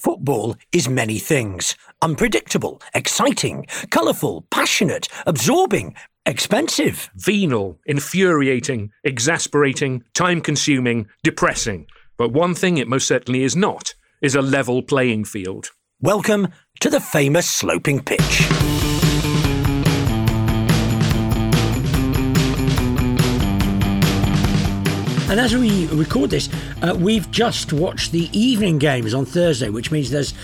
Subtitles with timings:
[0.00, 7.10] Football is many things unpredictable, exciting, colourful, passionate, absorbing, expensive.
[7.16, 11.86] venal, infuriating, exasperating, time consuming, depressing.
[12.16, 15.70] But one thing it most certainly is not is a level playing field.
[16.00, 16.48] Welcome
[16.80, 18.69] to the famous sloping pitch.
[25.30, 26.48] And as we record this,
[26.82, 30.34] uh, we've just watched the evening games on Thursday, which means there's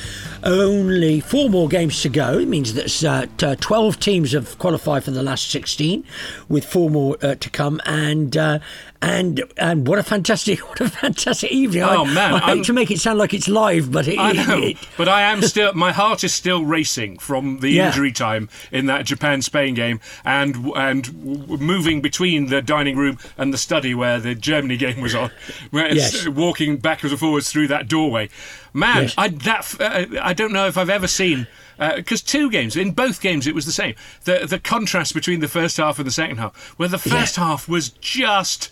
[0.44, 2.38] only four more games to go.
[2.38, 6.04] It means that uh, uh, 12 teams have qualified for the last 16,
[6.48, 7.80] with four more uh, to come.
[7.84, 8.60] And uh,
[9.06, 11.82] and and what a fantastic, what a fantastic evening!
[11.84, 14.18] Oh, I, man, I hate I'm- to make it sound like it's live, but it,
[14.18, 15.72] I know, it- but I am still.
[15.74, 17.86] My heart is still racing from the Yeah.
[17.88, 21.14] injury time in that Japan-Spain game, and and
[21.60, 25.30] moving between the dining room and the study where the Germany game was on,
[25.70, 26.28] where it's Yes.
[26.28, 28.28] walking backwards and forwards through that doorway.
[28.72, 29.14] Man, Yes.
[29.16, 31.46] I that uh, I don't know if I've ever seen.
[31.78, 33.94] Because two games, in both games, it was the same.
[34.24, 37.68] The the contrast between the first half and the second half, where the first half
[37.68, 38.70] was just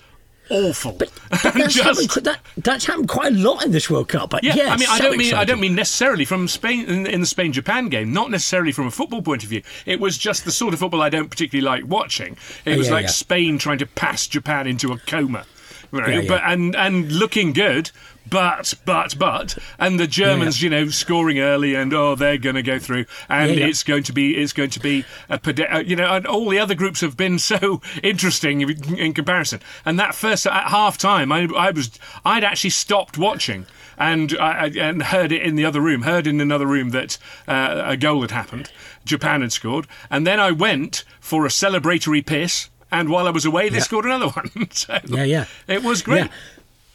[0.51, 0.99] awful.
[1.45, 1.83] And that's, just-
[2.13, 4.31] happened, that, that's happened quite a lot in this World Cup.
[4.31, 7.07] But yeah, I mean, I so don't mean I don't mean necessarily from Spain in,
[7.07, 9.63] in the Spain Japan game, not necessarily from a football point of view.
[9.85, 12.37] It was just the sort of football I don't particularly like watching.
[12.65, 13.11] It Oh, was yeah, like yeah.
[13.11, 15.45] Spain trying to pass Japan into a coma.
[16.01, 16.29] Right, Yeah, yeah.
[16.29, 17.91] but and and looking good,
[18.29, 22.63] but but but and the Germans, you know, scoring early and oh they're going to
[22.63, 23.67] go through and Yeah, yeah.
[23.67, 25.39] it's going to be it's going to be a
[25.75, 28.61] uh, you know and all the other groups have been so interesting
[28.99, 29.61] in comparison.
[29.85, 31.91] And that first at half time, I, I was
[32.25, 33.67] I'd actually stopped watching
[33.97, 37.17] and I, I- and heard it in the other room, heard in another room that
[37.47, 38.73] uh, a goal had happened,
[39.05, 42.71] Japan had scored, and then I went for a celebratory piss.
[43.01, 43.83] And while I was away, they Yeah.
[43.83, 44.51] scored another one.
[44.71, 45.45] so Yeah, yeah.
[45.69, 46.25] it was great.
[46.27, 46.29] Yeah.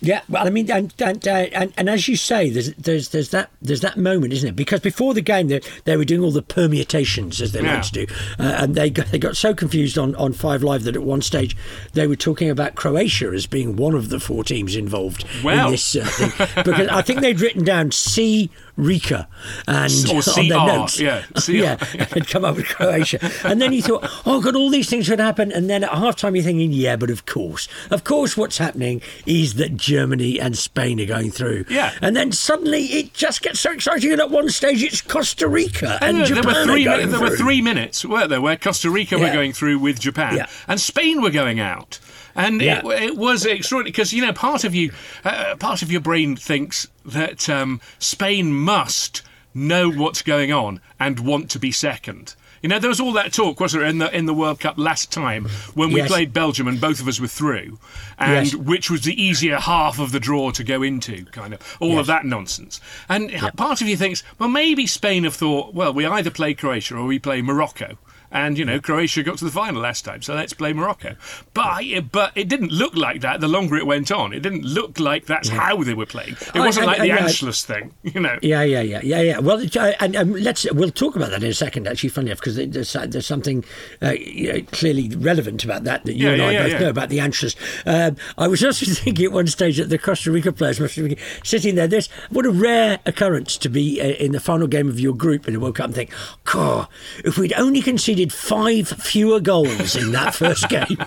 [0.02, 3.32] Yeah, well, I mean, and and, uh, and and as you say, there's there's there's
[3.32, 4.56] that there's that moment, isn't it?
[4.56, 7.74] Because before the game, they, they were doing all the permutations as they Yeah.
[7.74, 8.08] like to do,
[8.40, 11.22] uh, and they got, they got so confused on, on Five Live that at one
[11.22, 11.58] stage
[11.92, 15.66] they were talking about Croatia as being one of the four teams involved Wow.
[15.66, 19.28] in this uh, thing, because I think they'd written down C Rika
[19.68, 23.62] and Or on their notes, yeah, CR, yeah, and had come up with Croatia, and
[23.62, 26.36] then you thought, oh god, all these things would happen, and then at half time
[26.36, 31.00] you're thinking, yeah, but of course, of course, what's happening is that Germany and Spain
[31.02, 31.94] are going through, Yeah.
[32.02, 35.98] and then suddenly it just gets so exciting, and at one stage it's Costa Rica
[36.02, 36.84] and Yeah, Japan there were three.
[36.84, 40.36] going There were three minutes, weren't there, where Costa Rica were going through with Japan,
[40.38, 40.46] Yeah.
[40.68, 42.00] and Spain were going out,
[42.40, 42.80] and Yeah.
[42.86, 44.92] it, it was extraordinary because you know part of you,
[45.24, 49.22] uh, part of your brain thinks that um, Spain must
[49.54, 52.36] know what's going on and want to be second.
[52.62, 54.78] You know, there was all that talk, wasn't there, in the in the World Cup
[54.78, 55.46] last time
[55.76, 56.10] when we Yes.
[56.10, 57.80] played Belgium and both of us were through,
[58.18, 58.56] and Yes.
[58.56, 62.00] which was the easier half of the draw to go into, kind of all Yes.
[62.02, 62.82] of that nonsense.
[63.08, 66.98] And part of you thinks, well, maybe Spain have thought, well, we either play Croatia
[66.98, 67.98] or we play Morocco.
[68.32, 71.16] And you know, Croatia got to the final last time, so let's play Morocco.
[71.54, 73.42] But but it didn't look like that.
[73.42, 76.34] The longer it went on, it didn't look like that's how they were playing.
[76.34, 78.38] It I- wasn't I- like the I- I- Anschluss thing, you know.
[78.42, 79.40] Yeah, yeah, yeah, yeah, yeah.
[79.40, 81.88] Well, uh, and um, let's we'll talk about that in a second.
[81.88, 83.64] Actually, funny enough, because there's there's something
[84.02, 86.80] uh, you know, clearly relevant about that that you Yeah, and I yeah, both yeah,
[86.80, 87.56] know about the Anschluss.
[87.86, 91.18] Um, I was also thinking at one stage that the Costa Rica players must be
[91.44, 91.88] sitting there.
[91.88, 95.48] This what a rare occurrence to be uh, in the final game of your group
[95.48, 96.12] in the World Cup and think,
[96.44, 96.88] "God,
[97.26, 100.98] if we'd only conceded five fewer goals in that first game."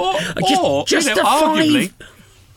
[0.00, 0.14] Or,
[0.48, 1.88] Just- or just you know, the arguably.
[1.90, 2.08] five-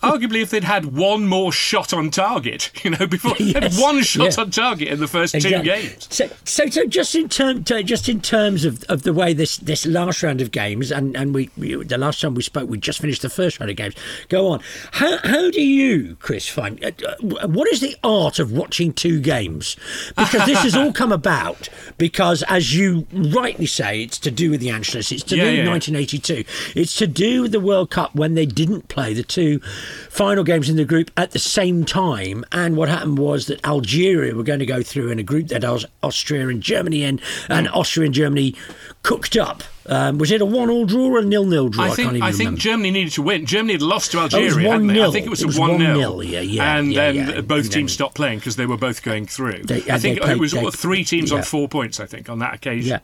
[0.03, 3.81] Arguably, if they'd had one more shot on target, you know, before they had Yes,
[3.81, 4.43] one shot yeah.
[4.43, 5.59] on target in the first Exactly.
[5.59, 6.07] two games.
[6.11, 9.85] So, so, so just in term, just in terms of, of the way this, this
[9.85, 12.99] last round of games, and, and we, we the last time we spoke, we just
[12.99, 13.95] finished the first round of games.
[14.29, 14.61] Go on.
[14.91, 19.19] How how do you, Chris, find uh, uh, what is the art of watching two
[19.21, 19.75] games?
[20.17, 24.59] Because this has all come about because, as you rightly say, it's to do with
[24.59, 25.11] the Anschluss.
[25.11, 25.71] It's to Yeah, do with yeah.
[25.71, 26.43] 1982.
[26.79, 29.61] It's to do with the World Cup when they didn't play the two
[30.09, 32.45] final games in the group at the same time.
[32.51, 35.63] And what happened was that Algeria were going to go through in a group that
[36.01, 37.19] Austria and Germany in,
[37.49, 37.67] and.
[37.73, 38.55] Austria and Germany
[39.01, 39.63] cooked up.
[39.85, 41.83] Um, was it a one-all draw or a nil-nil draw?
[41.83, 42.59] I can't think even I think remember.
[42.61, 43.45] Germany needed to win.
[43.45, 44.79] Germany had lost to Oh, Algeria.
[44.79, 45.03] they?
[45.03, 47.15] I think it was It a was one 0 1-0, yeah, yeah, And yeah, then
[47.15, 47.41] yeah.
[47.41, 49.63] both And teams then- stopped playing because they were both going through.
[49.63, 51.37] They- I think played- it was they- three teams yeah.
[51.37, 51.99] on four points.
[51.99, 52.89] I think on that occasion.
[52.91, 52.99] Yeah,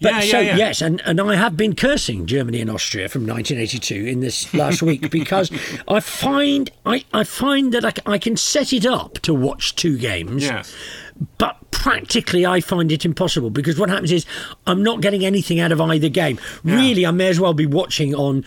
[0.00, 3.94] but yeah, so yes, and, and I have been cursing Germany and Austria from 1982
[4.06, 5.50] in this last week because
[5.86, 9.98] I find I, I find that I, I can set it up to watch two
[9.98, 10.74] games, Yes.
[11.38, 14.26] But practically I find it impossible because what happens is
[14.66, 16.38] I'm not getting anything out of either game.
[16.64, 18.44] Really, I may as well be watching on.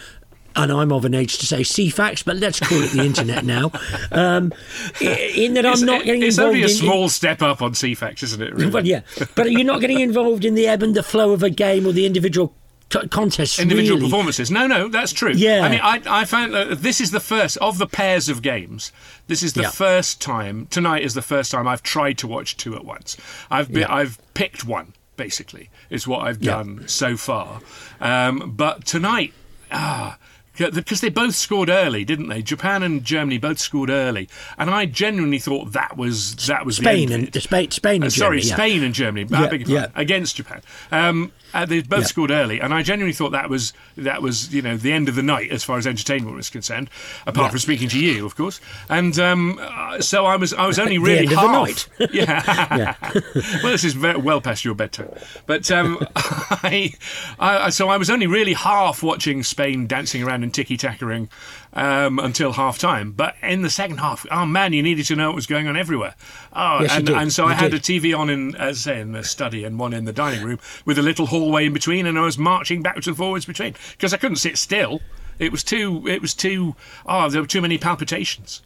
[0.57, 3.71] And I'm of an age to say Ceefax, but let's call it the internet now.
[4.13, 4.53] Um,
[5.01, 7.73] in that I'm It's, not getting it's involved only a in- small step up on
[7.73, 8.53] Ceefax, isn't it?
[8.53, 8.67] Really?
[8.71, 9.01] well, yeah,
[9.35, 11.91] but you're not getting involved in the ebb and the flow of a game or
[11.91, 12.55] the individual
[12.89, 13.59] co- contests.
[13.59, 14.09] individual really.
[14.09, 14.49] performances.
[14.51, 15.31] No, no, that's true.
[15.33, 15.61] Yeah.
[15.63, 18.91] I mean, I, I found uh, this is the first of the pairs of games.
[19.27, 19.71] This is the Yeah.
[19.71, 20.67] first time.
[20.69, 23.17] Tonight is the first time I've tried to watch two at once.
[23.49, 23.93] I've been, Yeah.
[23.93, 24.93] I've picked one.
[25.17, 26.55] Basically, is what I've Yeah.
[26.57, 27.61] done so far.
[28.01, 29.33] Um, but tonight,
[29.71, 30.17] ah.
[30.57, 32.41] Because they both scored early, didn't they?
[32.41, 37.11] Japan and Germany both scored early, and I genuinely thought that was that was Spain
[37.11, 37.33] and.
[37.43, 38.55] Spain, Spain and Uh, sorry, Germany, yeah.
[38.55, 39.27] Spain and Germany.
[39.29, 39.87] Yeah, your pardon, yeah.
[39.95, 40.61] against Japan.
[40.93, 42.05] Um, uh, they both Yeah.
[42.05, 45.15] scored early, and I genuinely thought that was that was you know the end of
[45.15, 46.89] the night as far as entertainment was concerned.
[47.25, 47.49] Apart Yeah.
[47.51, 48.59] from speaking to you, of course.
[48.89, 51.49] And um, uh, so I was I was only The really end of the half.
[51.49, 51.87] night.
[52.13, 52.95] yeah.
[53.63, 55.09] well, this is very well past your bedtime,
[55.45, 56.93] but um, I,
[57.39, 61.29] I so I was only really half watching Spain dancing around and tiki tacking
[61.75, 63.11] um, until half time.
[63.11, 65.75] But in the second half, oh man, you needed to know what was going on
[65.77, 66.15] everywhere.
[66.53, 67.79] Oh, Yes, and, and so You I had did.
[67.81, 70.43] a TV on in, as I say, in the study and one in the dining
[70.43, 73.75] room with a little hallway in between, and I was marching backwards and forwards between
[73.91, 75.01] because I couldn't sit still.
[75.39, 76.07] It was too.
[76.07, 76.75] It was too.
[77.05, 78.61] Oh, there were too many palpitations.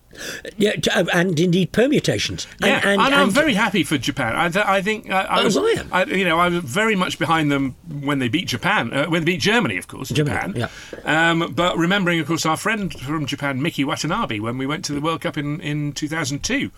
[0.57, 2.48] Yeah, uh, and indeed permutations.
[2.62, 4.36] And, Yeah, and, and, I'm and- very happy for Japan.
[4.36, 5.89] I, th- I think uh, I Oh, was, I am.
[5.92, 9.21] I, you know, I was very much behind them when they beat Japan, uh, when
[9.24, 10.10] they beat Germany, of course.
[10.10, 10.69] Germany, Japan.
[11.06, 14.94] Um, but remembering, of course, our friend from Japan, Miki Watanabe, when we went to
[14.94, 16.72] the World Cup in, in 2002,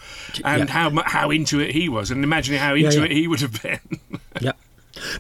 [0.43, 0.73] and Yeah.
[0.73, 3.05] how how into it he was, and imagining how into yeah.
[3.05, 3.79] it he would have been.
[4.41, 4.53] Yeah.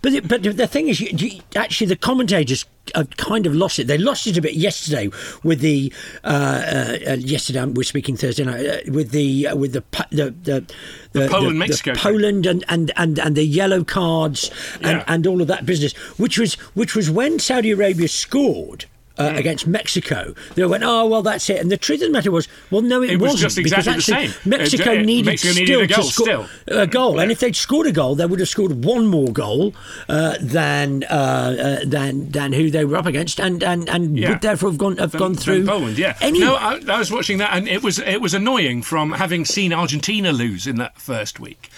[0.01, 2.65] But the, but the thing is, you, you, actually, the commentators
[2.95, 3.87] have kind of lost it.
[3.87, 5.09] They lost it a bit yesterday
[5.43, 7.63] with the uh, uh, uh, yesterday.
[7.65, 10.65] We're speaking Thursday night uh, with the uh, with the the the,
[11.13, 12.01] the, Poland-Mexico game.
[12.01, 14.51] Poland and, and, and, and the yellow cards
[14.81, 15.03] and, Yeah.
[15.07, 18.85] and all of that business, which was which was when Saudi Arabia scored.
[19.21, 21.57] Uh, Against Mexico, they went, oh well, that's it.
[21.61, 23.93] And the truth of the matter was, well, no, it, It was wasn't just exactly
[23.93, 24.49] the because actually same.
[24.49, 26.25] Mexico Uh, uh, needed Mexico needed still a goal to score
[26.67, 26.79] still.
[26.79, 29.73] a goal, and if they'd scored a goal, they would have scored one more goal
[30.09, 34.29] uh, than uh, uh, than than who they were up against, and and, and Yeah.
[34.31, 35.97] would therefore have gone have than- gone through Poland.
[35.97, 36.17] Yeah.
[36.21, 39.45] Anyway, No, I, I was watching that, and it was it was annoying from having
[39.45, 41.69] seen Argentina lose in that first week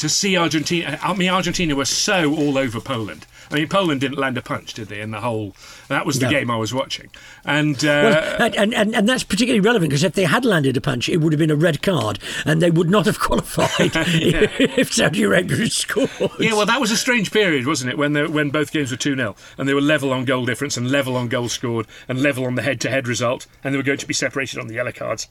[0.00, 0.98] to see Argentina.
[1.02, 3.26] I mean, Argentina were so all over Poland.
[3.50, 5.00] I mean, Poland didn't land a punch, did they?
[5.00, 5.56] In the whole,
[5.88, 6.30] that was the No.
[6.30, 7.10] game I was watching,
[7.44, 7.76] and.
[7.84, 11.08] Uh, well, and, and, and, that's particularly relevant because if they had landed a punch,
[11.08, 15.24] it would have been a red card, and they would not have qualified if Saudi
[15.24, 16.10] Arabia had scored.
[16.38, 17.98] Yeah, well, that was a strange period, wasn't it?
[17.98, 20.76] When the, when both games were two 0 and they were level on goal difference
[20.76, 23.98] and level on goals scored and level on the head-to-head result, and they were going
[23.98, 25.26] to be separated on the yellow cards,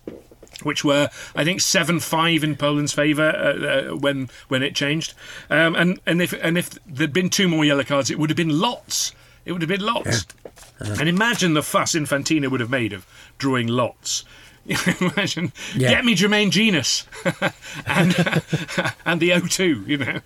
[0.64, 5.14] which were I think seven five in Poland's favour uh, uh, when when it changed.
[5.50, 8.38] Um, and and if and if there'd been two more yellow cards, it would have
[8.38, 9.14] been lots.
[9.46, 10.26] It would have been lots.
[10.80, 13.06] And imagine the fuss Infantino would have made of
[13.38, 14.24] drawing lots.
[15.02, 15.90] Imagine, Yeah.
[15.90, 17.06] get me Jermaine Jenas
[17.86, 18.14] and
[19.06, 20.20] and the O2, you know.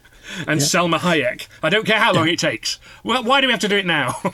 [0.48, 1.48] And Salma Hayek.
[1.62, 2.80] I don't care how long it takes.
[3.04, 4.16] Well, why do we have to do it now?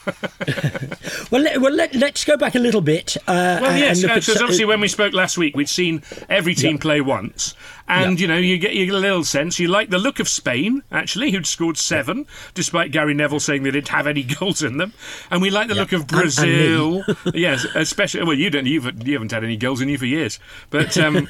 [1.31, 3.15] Well, let, well let, us go back a little bit.
[3.27, 6.55] Uh, well, yes, and because so- obviously when we spoke last week, we'd seen every
[6.55, 7.53] team play once,
[7.87, 9.59] and you know you get you get a little sense.
[9.59, 13.71] You like the look of Spain, actually, who'd scored seven, despite Gary Neville saying they
[13.71, 14.93] didn't have any goals in them,
[15.29, 16.21] and we like the look of And- and.
[16.21, 17.03] Brazil.
[17.33, 20.39] yes, especially well, you don't, you've you haven't had any goals in you for years,
[20.71, 21.27] but um,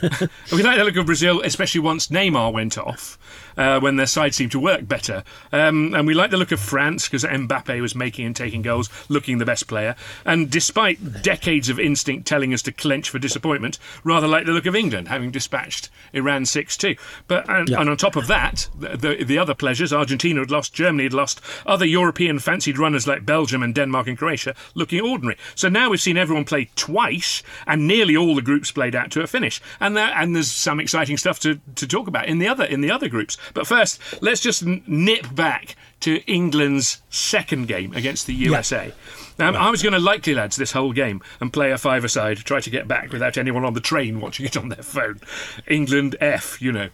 [0.52, 3.18] we like the look of Brazil, especially once Neymar went off.
[3.58, 5.24] Uh, when their side seemed to work better.
[5.52, 8.90] Um, and we like the look of France because Mbappe was making and taking goals,
[9.10, 9.96] looking the best player.
[10.26, 14.66] And despite decades of instinct telling us to clench for disappointment, rather like the look
[14.66, 16.96] of England, having dispatched Iran 6 2.
[17.28, 20.74] But and, and on top of that, the, the, the other pleasures Argentina had lost,
[20.74, 25.38] Germany had lost, other European fancied runners like Belgium and Denmark and Croatia looking ordinary.
[25.56, 29.22] So now we've seen everyone play twice, and nearly all the groups played out to
[29.22, 29.62] a finish.
[29.80, 32.82] And there, and there's some exciting stuff to, to talk about in the other in
[32.82, 33.38] the other groups.
[33.54, 38.94] But first, let's just nip back to England's second game against the USA.
[39.38, 42.60] Um, I was going to likely lads this whole game and play a five-a-side, try
[42.60, 45.20] to get back without anyone on the train watching it on their phone.
[45.68, 46.90] England F, you know.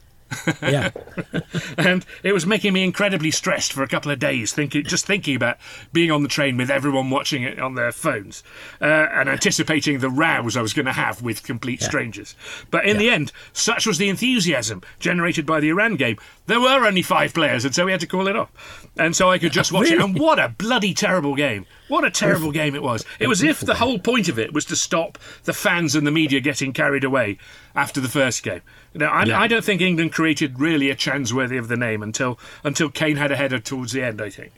[0.62, 0.92] Yeah.
[1.78, 5.36] and it was making me incredibly stressed for a couple of days, thinking just thinking
[5.36, 5.58] about
[5.94, 8.44] being on the train with everyone watching it on their phones
[8.82, 12.36] uh, and anticipating the rows I was going to have with complete strangers.
[12.72, 16.18] But in the end, such was the enthusiasm generated by the Iran game.
[16.48, 18.88] There were only five players, and so we had to call it off.
[18.98, 20.00] And so I could just watch it.
[20.00, 21.66] And what a bloody terrible game!
[21.88, 23.04] What a terrible game it was.
[23.20, 26.12] It was if the whole point of it was to stop the fans and the
[26.12, 27.38] media getting carried away
[27.76, 28.62] after the first game.
[28.94, 32.40] Now, I, I don't think England created really a chance worthy of the name until
[32.64, 34.22] until Kane had a header towards the end.
[34.22, 34.54] I think.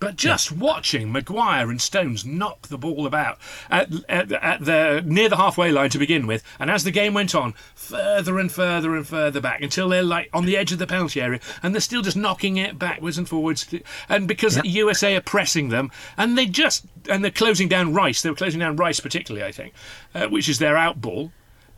[0.00, 3.38] But just watching Maguire and Stones knock the ball about
[3.70, 7.12] at, at, at the near the halfway line to begin with, and as the game
[7.12, 10.78] went on, further and further and further back until they're like on the edge of
[10.78, 13.72] the penalty area, and they're still just knocking it backwards and forwards.
[14.08, 18.22] And because the USA are pressing them, and they just and they're closing down Rice.
[18.22, 19.74] They were closing down Rice particularly, I think,
[20.14, 21.30] uh, which is their out ball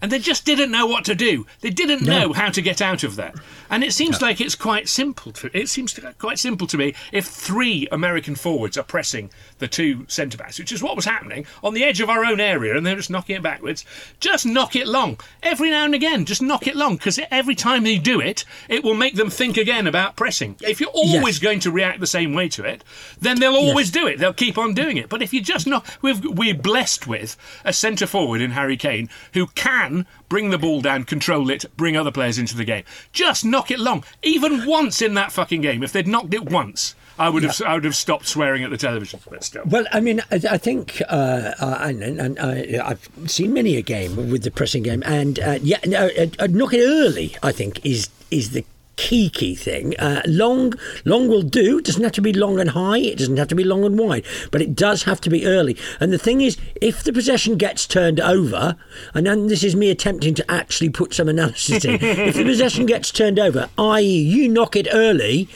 [0.03, 1.47] and they just didn't know what to do.
[1.61, 3.37] They didn't know how to get out of that.
[3.71, 5.31] And it seems like it's quite simple.
[5.33, 9.31] To, it seems to, quite simple to me if three American forwards are pressing
[9.61, 12.41] the two centre backs, which is what was happening on the edge of our own
[12.41, 13.85] area, and they're just knocking it backwards.
[14.19, 16.25] Just knock it long every now and again.
[16.25, 19.57] Just knock it long because every time they do it, it will make them think
[19.57, 20.57] again about pressing.
[20.61, 22.83] If you're always going to react the same way to it,
[23.21, 24.19] then they'll always do it.
[24.19, 25.09] They'll keep on doing it.
[25.09, 29.09] But if you just knock, we've, we're blessed with a centre forward in Harry Kane
[29.33, 29.92] who can
[30.29, 32.85] bring the ball down, control it, bring other players into the game.
[33.13, 34.05] Just knock it long.
[34.23, 37.75] Even once in that fucking game, if they'd knocked it once, I would have I
[37.75, 39.21] would have stopped swearing at the television.
[39.29, 39.65] But still.
[39.67, 43.77] Well, I mean, I, I think, uh, uh, and, and, and I, I've seen many
[43.77, 47.37] a game with the pressing game, and uh, yeah, no, uh, uh, knock it early.
[47.43, 48.65] I think is is the
[48.97, 49.95] key key thing.
[49.99, 51.79] Uh, long, long will do.
[51.79, 52.99] It doesn't have to be long and high.
[52.99, 55.77] It doesn't have to be long and wide, but it does have to be early.
[56.01, 58.77] And the thing is, if the possession gets turned over,
[59.15, 62.87] and then this is me attempting to actually put some analysis in, if the possession
[62.87, 65.49] gets turned over, i.e., you knock it early.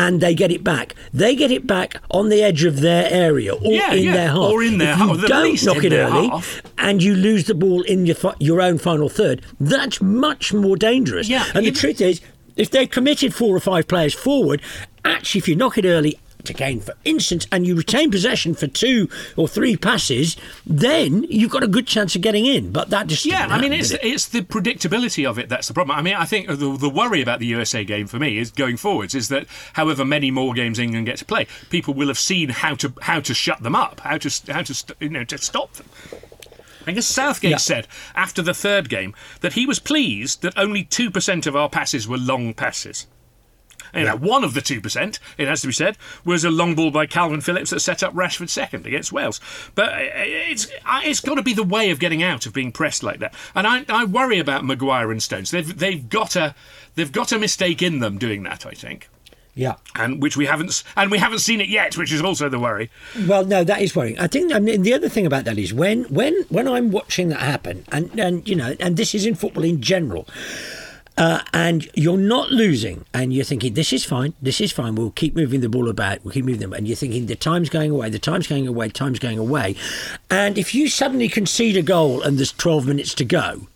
[0.00, 0.94] And they get it back.
[1.12, 4.28] They get it back on the edge of their area, or Yeah, in yeah, their
[4.28, 4.38] half.
[4.52, 6.62] or in their if you half, don't knock it early, half.
[6.78, 11.28] and you lose the ball in your your own final third, that's much more dangerous.
[11.28, 12.20] Yeah, and the truth is,
[12.58, 14.60] if they've committed four or five players forward,
[15.04, 18.66] actually, if you knock it early, to again, for instance, and you retain possession for
[18.66, 20.36] two or three passes,
[20.66, 22.72] then you've got a good chance of getting in.
[22.72, 24.00] But that just Yeah, didn't I mean, it's it?
[24.02, 25.98] it's the predictability of it that's the problem.
[25.98, 28.76] I mean, I think the, the worry about the USA game for me is going
[28.76, 32.50] forwards is that however many more games England get to play, people will have seen
[32.50, 35.72] how to how to shut them up, how to how to you know to stop
[35.74, 35.86] them.
[36.88, 37.56] I guess Southgate Yeah.
[37.58, 41.68] said after the third game that he was pleased that only two percent of our
[41.68, 43.06] passes were long passes.
[43.94, 46.74] You know, one of the two percent, it has to be said, was a long
[46.74, 49.40] ball by Kalvin Phillips that set up Rashford second against Wales.
[49.74, 52.70] But uh, it's uh, it's got to be the way of getting out of being
[52.70, 53.34] pressed like that.
[53.54, 55.50] And I, I worry about Maguire and Stones.
[55.52, 56.54] They've they've got a
[56.96, 58.66] they've got a mistake in them doing that.
[58.66, 59.08] I think.
[59.58, 59.74] Yeah.
[59.96, 62.90] And which we haven't, and we haven't seen it yet, which is also the worry.
[63.26, 64.16] Well, no, that is worrying.
[64.20, 67.28] I think I mean, the other thing about that is when when when I'm watching
[67.30, 70.28] that happen, and and you know, and this is in football in general.
[71.16, 74.94] Uh, and you're not losing, and you're thinking this is fine, this is fine.
[74.94, 77.68] We'll keep moving the ball about, we'll keep moving them, and you're thinking the time's
[77.68, 79.74] going away, the time's going away, time's going away,
[80.30, 83.66] and if you suddenly concede a goal and there's 12 minutes to go,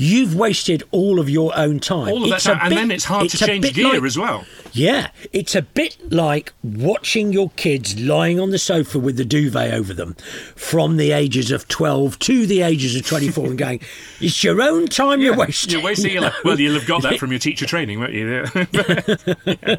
[0.00, 2.08] you've wasted all of your own time.
[2.08, 3.94] All of that It's a time, and then it's hard it's to change bit gear
[3.94, 4.44] like- as well.
[4.72, 9.72] Yeah, it's a bit like watching your kids lying on the sofa with the duvet
[9.72, 10.14] over them
[10.54, 13.80] from the ages of 12 to the ages of 24 and going,
[14.20, 15.72] it's your own time you're wasting.
[15.72, 16.34] You're wasting your life.
[16.44, 18.44] Well, you'll have got that from your teacher training, won't you?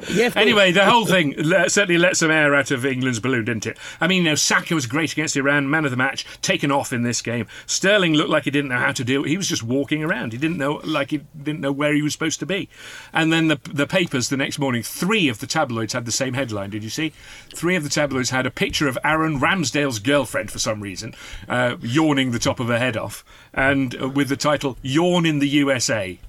[0.10, 1.36] Yeah, anyway, the whole thing
[1.70, 3.78] certainly let some air out of England's balloon, didn't it?
[4.02, 6.92] I mean, you know, Saka was great against Iran, man of the match, taken off
[6.92, 7.48] in this game.
[7.68, 9.24] Sterling looked like he didn't know how to deal.
[9.24, 10.09] He was just walking around.
[10.32, 12.70] He didn't know, like he didn't know where he was supposed to be.
[13.14, 16.34] And then the the papers the next morning, three of the tabloids had the same
[16.34, 16.70] headline.
[16.70, 17.14] Did you see?
[17.54, 21.16] Three of the tabloids had a picture of Aaron Ramsdale's girlfriend for some reason,
[21.48, 23.24] uh, yawning the top of her head off,
[23.54, 26.20] and uh, with the title "Yawn in the USA."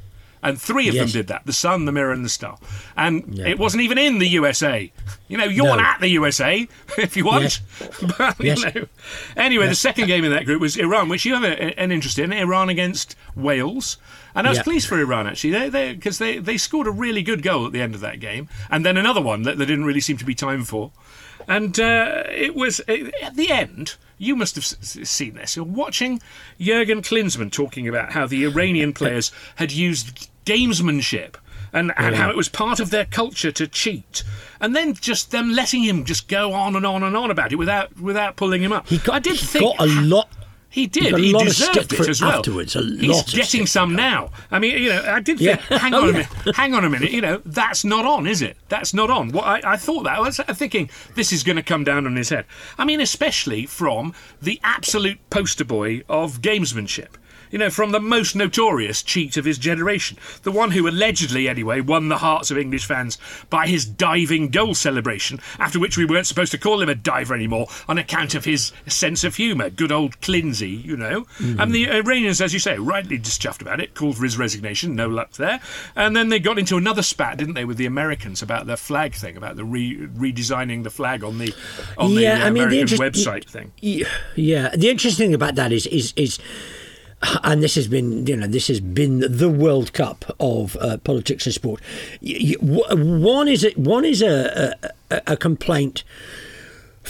[0.43, 1.13] And three of Yes.
[1.13, 2.57] them did that the Sun, the Mirror, and the Star.
[2.97, 3.47] And Yeah.
[3.49, 4.91] it wasn't even in the USA.
[5.29, 5.85] You know, yawn No.
[5.85, 6.67] at the USA
[6.99, 7.43] if you want.
[7.43, 7.61] Yes.
[8.19, 8.87] But, you know.
[9.37, 12.19] Anyway, the second game in that group was Iran, which you have a, an interest
[12.19, 12.33] in.
[12.33, 13.99] Iran against Wales.
[14.35, 14.63] And I was Yeah.
[14.65, 17.73] pleased for Iran, actually, because they, because they, they scored a really good goal at
[17.73, 18.49] the end of that game.
[18.71, 20.93] And then another one that there didn't really seem to be time for.
[21.49, 23.97] And uh, it was uh, at the end.
[24.21, 25.57] You must have seen this.
[25.57, 26.21] You're watching
[26.61, 31.37] Jurgen Klinsmann talking about how the Iranian players had used gamesmanship
[31.73, 34.23] and, and how it was part of their culture to cheat,
[34.61, 37.57] and then just them letting him just go on and on and on about it
[37.57, 38.89] without without pulling him up.
[38.89, 40.29] He got, I did he think got a lot.
[40.71, 41.13] He did.
[41.13, 42.39] a He deserved it as well.
[42.39, 44.31] afterwards, a He's lot of getting some now.
[44.51, 45.61] I mean, you know, I did think.
[45.69, 45.79] Yeah.
[45.79, 46.29] Hang Oh, on a minute.
[46.55, 47.11] Hang on a minute.
[47.11, 48.57] You know, that's not on, is it?
[48.69, 49.33] That's not on.
[49.33, 52.15] What I, I thought that I was thinking this is going to come down on
[52.17, 52.45] his head.
[52.79, 57.09] I mean, especially from the absolute poster boy of gamesmanship.
[57.51, 60.17] You know, from the most notorious cheat of his generation.
[60.43, 64.75] The one who allegedly, anyway, won the hearts of English fans by his diving goal
[64.75, 68.45] celebration, after which we weren't supposed to call him a diver anymore on account of
[68.45, 69.69] his sense of humour.
[69.71, 71.27] Good old Clinsey, you know.
[71.41, 75.09] And the Iranians, as you say, rightly dischuffed about it, called for his resignation, no
[75.09, 75.61] luck there.
[75.97, 79.15] And then they got into another spat, didn't they, with the Americans about the flag
[79.15, 81.53] thing, about the re- redesigning the flag on the
[81.99, 83.73] on Yeah, the uh, I mean, the American interest- website thing.
[83.81, 84.69] Yeah, yeah.
[84.77, 86.39] The interesting thing about that is is is.
[87.43, 91.45] And this has been, you know, this has been the World Cup of uh, politics
[91.47, 91.83] and sport.
[92.61, 94.75] One is a, one is a,
[95.11, 96.03] a, a complaint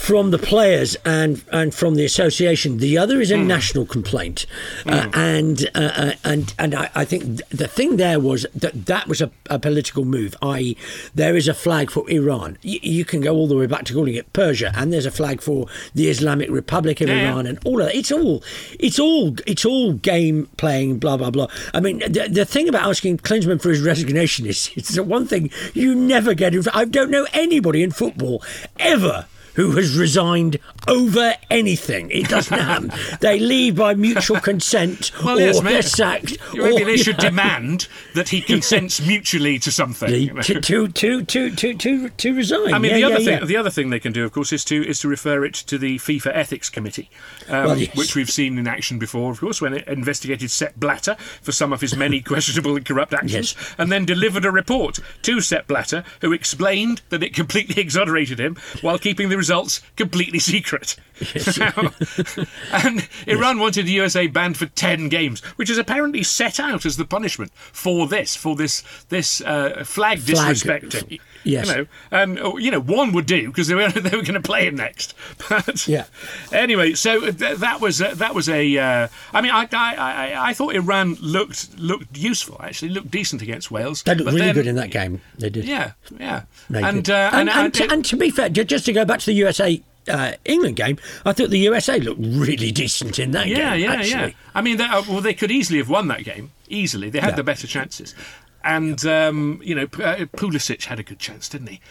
[0.01, 2.77] from the players and and from the association.
[2.79, 4.47] The other is a national complaint,
[4.87, 8.87] uh, and uh, uh, and and I, I think th- the thing there was that
[8.87, 10.35] that was a, a political move.
[10.41, 10.75] I.e.,
[11.13, 12.57] there is a flag for Iran.
[12.63, 15.11] Y- you can go all the way back to calling it Persia, and there's a
[15.11, 17.31] flag for the Islamic Republic of Yeah, yeah.
[17.33, 17.95] Iran, and all of that.
[17.95, 18.43] It's all
[18.79, 20.97] it's all it's all game playing.
[20.97, 21.47] Blah blah blah.
[21.75, 25.27] I mean, the, the thing about asking Klinsmann for his resignation is it's the one
[25.27, 26.55] thing you never get.
[26.55, 28.43] In, I don't know anybody in football
[28.79, 32.09] ever who has resigned over anything.
[32.11, 32.91] It doesn't happen.
[33.19, 36.37] they leave by mutual consent, Well, or yes, they're sacked.
[36.53, 40.35] Maybe or, they should know, demand that he consents mutually to something.
[40.41, 42.73] to, to, to, to, to, to, resign.
[42.73, 43.45] I mean, Yeah, the yeah, other thing, yeah.
[43.45, 45.77] the other thing they can do, of course, is to is to refer it to
[45.77, 47.09] the FIFA Ethics Committee,
[47.49, 47.95] um, Well, yes.
[47.95, 51.73] which we've seen in action before, of course, when it investigated Sepp Blatter for some
[51.73, 53.75] of his many questionable and corrupt actions, Yes.
[53.77, 58.55] and then delivered a report to Sepp Blatter, who explained that it completely exonerated him
[58.81, 60.95] while keeping the results completely secret.
[62.71, 66.97] and Iran wanted the USA banned for ten games, which is apparently set out as
[66.97, 71.19] the punishment for this, for this this uh, flag, disrespecting.
[71.43, 71.67] Yes.
[71.67, 74.33] You know, and oh, you know, one would do because they were they were going
[74.35, 75.13] to play him next.
[75.49, 76.05] But Yeah.
[76.51, 78.77] Anyway, so th- that was uh, that was a.
[78.77, 82.57] Uh, I mean, I, I I I thought Iran looked looked useful.
[82.61, 84.03] Actually, looked decent against Wales.
[84.03, 85.21] They looked but really then- good in that game.
[85.37, 85.65] They did.
[85.65, 86.43] Yeah, yeah.
[86.69, 89.25] And, uh, and, and, and, to, and to be fair, just to go back to
[89.25, 93.71] the USA uh, England game, I thought the USA looked really decent in that yeah,
[93.75, 93.83] game.
[93.85, 94.09] yeah, actually.
[94.11, 94.31] yeah.
[94.55, 96.51] I mean, they, uh, well, they could easily have won that game.
[96.69, 97.35] Easily, they had Yeah.
[97.37, 98.15] the better chances.
[98.63, 101.81] And um, you know, P- uh, Pulisic had a good chance, didn't he?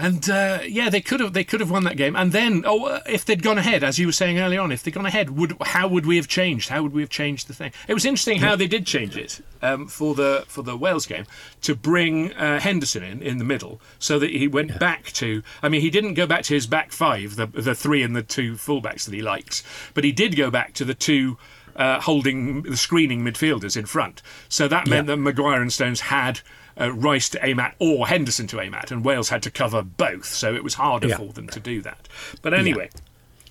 [0.00, 2.14] And uh, yeah, they could have they could have won that game.
[2.14, 4.84] And then, oh, uh, if they'd gone ahead, as you were saying earlier on, if
[4.84, 6.68] they'd gone ahead, would how would we have changed?
[6.68, 7.72] How would we have changed the thing?
[7.88, 11.26] It was interesting how they did change it um, for the for the Wales game
[11.62, 15.42] to bring uh, Henderson in in the middle, so that he went back to.
[15.64, 18.22] I mean, he didn't go back to his back five, the the three and the
[18.22, 21.38] two fullbacks that he likes, but he did go back to the two.
[21.76, 26.40] Uh, holding the screening midfielders in front, so that meant that Maguire and Stones had
[26.80, 29.82] uh, Rice to aim at or Henderson to aim at, and Wales had to cover
[29.82, 31.16] both, so it was harder Yeah.
[31.18, 32.08] for them to do that.
[32.42, 32.90] But anyway,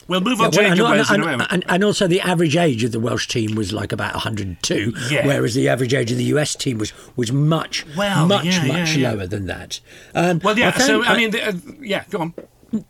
[0.07, 1.49] we'll move on Yeah, to well, England and, in a moment.
[1.51, 5.25] and, and also the average age of the Welsh team was like about 102, Yeah.
[5.27, 8.79] whereas the average age of the US team was was much Well, much yeah, yeah,
[8.79, 9.11] much yeah.
[9.11, 9.79] lower than that.
[10.15, 10.71] Um, well, yeah.
[10.75, 12.03] I so found- I mean, the, uh, yeah.
[12.09, 12.33] Go on.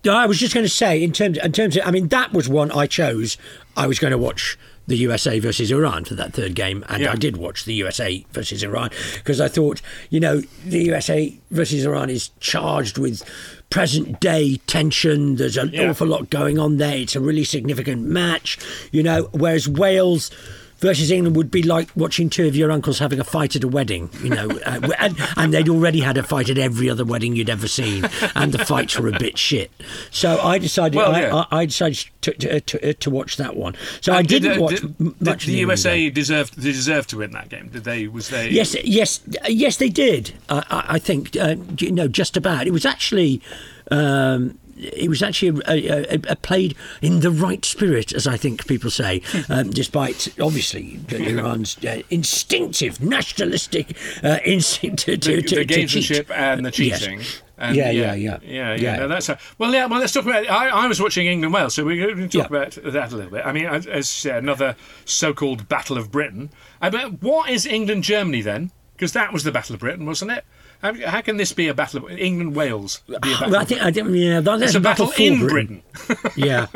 [0.10, 2.50] I was just going to say in terms in terms of I mean that was
[2.50, 3.38] one I chose.
[3.76, 7.12] I was going to watch the USA versus Iran for that third game, and Yeah.
[7.12, 11.86] I did watch the USA versus Iran because I thought, you know, the USA versus
[11.86, 13.22] Iran is charged with
[13.70, 15.36] present day tension.
[15.36, 15.90] There's an Yeah.
[15.90, 16.96] awful lot going on there.
[16.98, 18.58] It's a really significant match,
[18.92, 19.30] you know.
[19.34, 20.32] Whereas Wales.
[20.80, 23.68] Versus England would be like watching two of your uncles having a fight at a
[23.68, 27.36] wedding, you know, uh, and, and they'd already had a fight at every other wedding
[27.36, 29.72] you'd ever seen, and the fights were a bit shit.
[30.12, 31.36] So I decided, Well, I, yeah.
[31.52, 33.76] I, I decided to, to, to, to watch that one.
[34.02, 35.46] So I And did, didn't uh, watch did- m- did much.
[35.48, 37.70] the USA deserved they deserved to win that game.
[37.70, 38.08] Did they?
[38.08, 38.50] Was they?
[38.52, 40.34] Yes, yes, yes, they did.
[40.48, 42.68] I, I, I think uh, you know just about.
[42.68, 43.42] It was actually.
[43.90, 48.68] Um, it was actually a, a, a played in the right spirit, as I think
[48.68, 55.56] people say, um, despite obviously Iran's uh, instinctive nationalistic uh, instinct to, to, the, to,
[55.58, 57.00] the gamesmanship and the Yes.
[57.00, 57.22] cheating.
[57.60, 58.38] And Yeah, yeah, yeah.
[58.44, 58.76] yeah, yeah.
[58.76, 58.96] Yeah.
[58.98, 59.88] No, that's a, well, yeah.
[59.88, 60.48] Well, let's talk about.
[60.48, 62.58] I, I was watching England Wales, so we're going to talk Yeah.
[62.58, 63.44] about that a little bit.
[63.46, 66.52] I mean, as, as uh, another so-called Battle of Britain.
[66.82, 68.72] I mean, what is England Germany then?
[68.94, 70.46] Because that was the Battle of Britain, wasn't it?
[70.82, 73.02] How, how can this be a battle of England Wales?
[73.08, 75.40] Be a ah, battle I think I think yeah, that- that's a battle for in
[75.40, 75.82] Britain.
[76.36, 76.68] yeah.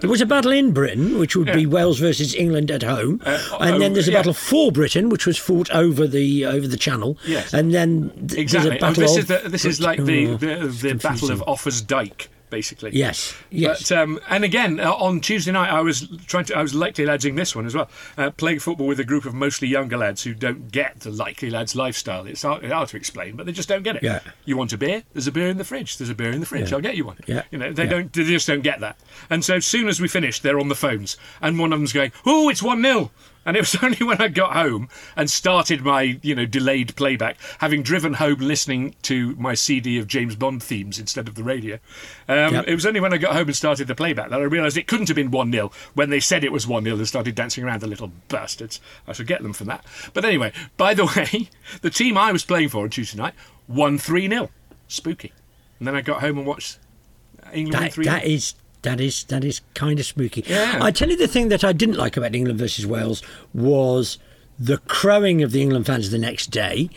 [0.00, 3.38] There was a battle in Britain, which would be Wales versus England at home, uh,
[3.60, 4.18] and then oh, there's a yeah.
[4.18, 7.16] battle for Britain, which was fought over the over the Channel.
[7.24, 7.54] Yes.
[7.54, 8.78] And then th- Exactly.
[8.78, 10.94] there's a Oh, this of is the, this is like the Oh, the, the oh,
[10.94, 12.90] Battle of Offa's Dyke, basically.
[12.92, 13.88] Yes, yes.
[13.88, 17.04] But um, and again uh, on Tuesday night, I was trying to I was likely
[17.06, 17.88] ladsing this one as well,
[18.18, 21.48] uh, playing football with a group of mostly younger lads who don't get the likely
[21.50, 22.26] lads lifestyle.
[22.26, 24.02] It's hard, hard to explain, but they just don't get it.
[24.02, 24.20] Yeah.
[24.44, 25.02] You want a beer?
[25.14, 25.96] There's a beer in the fridge.
[25.96, 26.70] There's a beer in the fridge.
[26.70, 26.76] Yeah.
[26.76, 27.16] I'll get you one.
[27.26, 27.42] Yeah.
[27.50, 27.90] You know they Yeah.
[27.90, 28.12] don't.
[28.12, 28.96] They just don't get that.
[29.30, 31.92] And so as soon as we finished, they're on the phones, and one of them's
[31.94, 33.10] going, "Oh, it's one 0
[33.44, 37.38] and it was only when I got home and started my, you know, delayed playback,
[37.58, 41.78] having driven home listening to my CD of James Bond themes instead of the radio.
[42.28, 42.68] Um, Yep.
[42.68, 44.86] It was only when I got home and started the playback that I realised it
[44.86, 47.64] couldn't have been 1 0 when they said it was 1 0 and started dancing
[47.64, 48.80] around the little bastards.
[49.06, 49.84] I should get them for that.
[50.12, 51.48] But anyway, by the way,
[51.80, 53.34] the team I was playing for on Tuesday night
[53.68, 54.50] won 3 0.
[54.88, 55.32] Spooky.
[55.78, 56.78] And then I got home and watched
[57.52, 60.44] England win That, 3 that is that is that is kind of spooky.
[60.46, 60.78] Yeah.
[60.82, 63.22] I tell you the thing that I didn't like about England versus Wales
[63.54, 64.18] was
[64.58, 66.90] the crowing of the England fans the next day,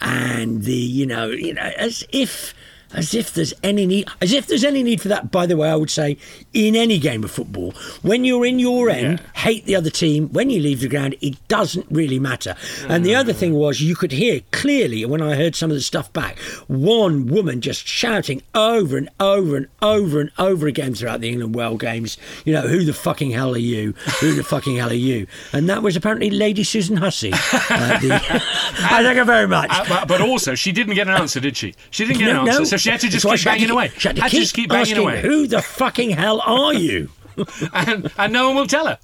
[0.00, 2.54] and the you know you know as if.
[2.94, 5.30] As if there's any need, as if there's any need for that.
[5.30, 6.16] By the way, I would say
[6.52, 9.40] in any game of football, when you're in your end, Yeah.
[9.42, 10.28] hate the other team.
[10.32, 12.54] When you leave the ground, it doesn't really matter.
[12.88, 15.80] And the other thing was, you could hear clearly when I heard some of the
[15.82, 21.20] stuff back, one woman just shouting over and over and over and over again throughout
[21.20, 23.94] the England Wales games, you know, who the fucking hell are you?
[24.20, 25.26] Who the fucking hell are you?
[25.52, 27.32] And that was apparently Lady Susan Hussey.
[27.32, 29.70] Uh, the, I thank her very much.
[29.70, 31.74] Uh, but, but also, she didn't get an answer, did she?
[31.90, 33.92] She didn't get an answer, so she had to just keep banging away.
[33.96, 35.22] She had to Had to just keep banging away.
[35.22, 37.08] Who the fucking hell are you?
[37.72, 38.98] and, and no one will tell her.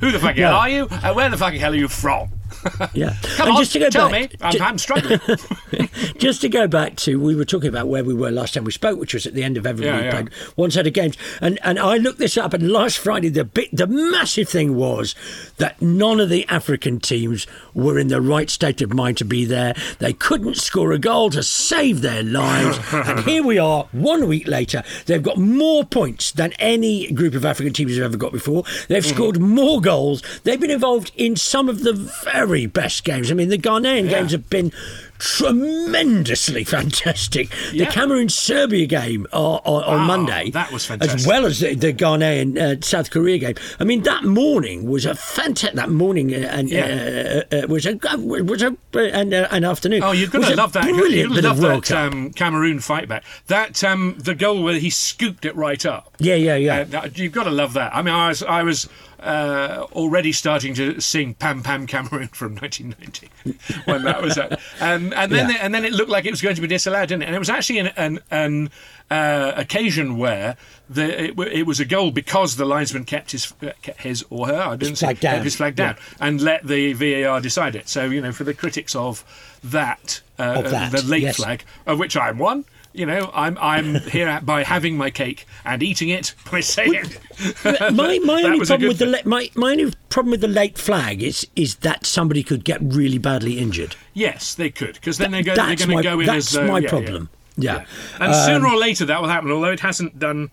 [0.00, 0.88] Who the fucking hell are you?
[0.90, 2.30] And where the fucking hell are you from?
[2.94, 3.14] Yeah.
[3.36, 4.38] Come and on, just to go tell back, me.
[4.40, 5.20] I'm, I'm struggling.
[6.18, 8.72] just to go back to we were talking about where we were last time we
[8.72, 10.38] spoke, which was at the end of every Yeah, week yeah.
[10.56, 13.68] one set of games, and and I looked this up, and last Friday the big,
[13.72, 15.14] the massive thing was
[15.58, 19.44] that none of the African teams were in the right state of mind to be
[19.44, 19.74] there.
[19.98, 24.46] They couldn't score a goal to save their lives, and here we are, one week
[24.48, 24.82] later.
[25.06, 28.64] They've got more points than any group of African teams have ever got before.
[28.88, 29.14] They've Mm-hmm.
[29.16, 30.22] scored more goals.
[30.44, 31.94] They've been involved in some of the
[32.46, 33.30] very best games.
[33.30, 34.72] I mean, the Ghanaian games have been
[35.18, 37.50] tremendously fantastic.
[37.72, 37.84] Yeah.
[37.84, 41.60] The Cameroon Serbia game on, on, on Wow, Monday, that was fantastic, as well as
[41.60, 43.54] the, the Ghanaian uh, South Korea game.
[43.78, 45.74] I mean, that morning was a fantastic.
[45.76, 47.42] That morning uh, and Yeah.
[47.52, 50.02] uh, uh, was a was a uh, an, uh, an afternoon.
[50.02, 50.84] Oh, you're was gonna love that.
[50.84, 53.24] Brilliant You're bit gonna of love that um, Cameroon fight back.
[53.48, 56.14] That um, the goal where he scooped it right up.
[56.18, 56.86] yeah, yeah, yeah.
[57.00, 57.94] Uh, you've got to love that.
[57.94, 58.88] I mean, I was I was
[59.22, 63.28] uh, already starting to sing "Pam Pam Cameroon" from 1990
[63.84, 65.58] when that was out, um, and then Yeah.
[65.60, 67.26] and then it looked like it was going to be disallowed, didn't it?
[67.26, 68.70] And it was actually an an, an
[69.10, 70.56] uh, occasion where
[70.88, 74.46] the it, it was a goal because the linesman kept his uh, kept his or
[74.48, 75.32] her I didn't say flag down.
[75.34, 77.88] kept his flag down and let the VAR decide it.
[77.88, 79.24] So you know, for the critics of
[79.62, 81.36] that, uh, Of that, the late yes.
[81.36, 82.64] flag, of which I'm one.
[82.92, 87.04] You know, I'm I'm here by having my cake and eating it by saying.
[87.64, 89.12] my my only problem with the thing.
[89.12, 92.80] la- my my only problem with the late flag is is that somebody could get
[92.82, 93.94] really badly injured.
[94.12, 96.58] Yes, they could, because then they go, they're going to go in that's as.
[96.58, 96.88] uh, my yeah, yeah.
[96.88, 97.28] problem.
[97.56, 97.84] Yeah.
[98.18, 100.50] And Um, sooner or later that will happen, although it hasn't done.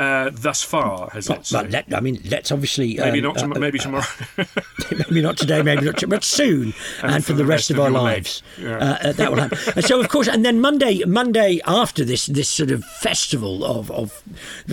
[0.00, 1.46] Uh, thus far, has it?
[1.52, 3.36] But let, I mean, let's obviously maybe um, not.
[3.38, 4.06] tom- uh, maybe tomorrow.
[4.90, 8.42] maybe not today, maybe not, tomorrow, but soon, and, for, the rest, of, our lives.
[8.58, 8.78] Yeah.
[8.78, 9.58] uh, uh, that will happen.
[9.76, 13.90] and so, of course, and then Monday, Monday after this, this sort of festival of,
[13.90, 14.22] of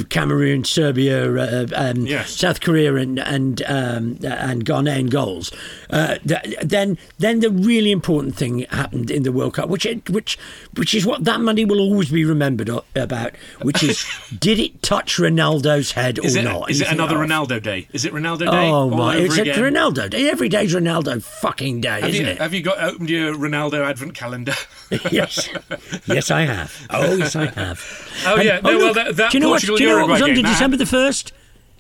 [0.08, 2.32] Cameroon, Serbia, uh, um, Yes.
[2.32, 5.52] South Korea, and and um, and Ghanaian goals.
[5.90, 10.10] Uh, th- then, then the really important thing happened in the World Cup, which it,
[10.10, 10.38] which
[10.76, 14.06] which is what that Monday will always be remembered about, which is
[14.40, 16.70] did it touch Ronaldo's head Is or it, not?
[16.70, 17.88] is it another oh, Ronaldo day?
[17.94, 18.70] Is it Ronaldo oh, day?
[18.70, 19.18] Oh my!
[19.18, 19.60] It's again?
[19.60, 20.30] Ronaldo Day.
[20.30, 22.38] Every day's Ronaldo fucking day, Have isn't you, it?
[22.40, 24.54] have you got opened your Ronaldo advent calendar?
[25.12, 25.50] yes,
[26.06, 26.88] yes, I have.
[26.90, 28.24] Oh, yes, I have.
[28.26, 28.62] Oh, And- yeah.
[28.64, 29.62] Oh, no, well, look, that- that do you know what?
[29.62, 31.34] Portugal Do you know what was under December the first?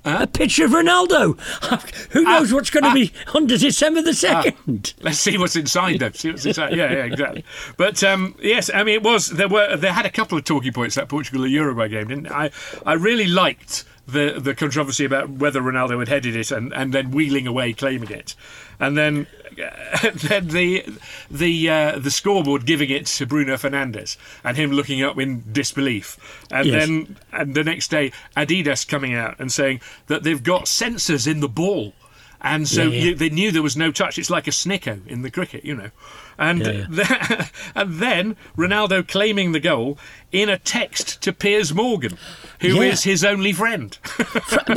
[0.05, 1.39] A picture of Ronaldo.
[2.11, 2.93] Who knows what's going to ah.
[2.93, 4.93] be under December the second?
[5.01, 6.11] Let's see what's inside though.
[6.11, 6.75] See what's inside.
[6.75, 7.43] Yeah, yeah, exactly.
[7.77, 10.71] But um, yes, I mean it was there were they had a couple of talking
[10.71, 12.31] points that Portugal Uruguay game, didn't?
[12.31, 12.51] I?
[12.85, 17.11] I really liked the the controversy about whether Ronaldo had headed it and, and then
[17.11, 18.35] wheeling away claiming it,
[18.79, 19.27] and then
[20.13, 20.85] then the
[21.31, 26.45] the uh, the scoreboard giving it to Bruno Fernandes and him looking up in disbelief,
[26.51, 26.87] and Yes.
[26.87, 31.39] then and the next day Adidas coming out and saying that they've got sensors in
[31.39, 31.93] the ball.
[32.41, 33.03] And so Yeah, yeah.
[33.03, 34.17] You, they knew there was no touch.
[34.19, 35.89] It's like a snicko in the cricket, you know.
[36.37, 39.97] And Yeah, the- and then Ronaldo claiming the goal
[40.31, 42.17] in a text to Piers Morgan,
[42.61, 43.97] who is his only friend.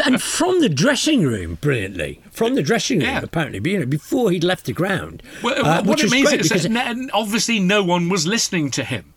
[0.04, 2.22] And from the dressing room, brilliantly.
[2.30, 5.22] From the dressing room, apparently, you know, before he'd left the ground.
[5.42, 9.12] well, uh, what which it means is that obviously no one was listening to him.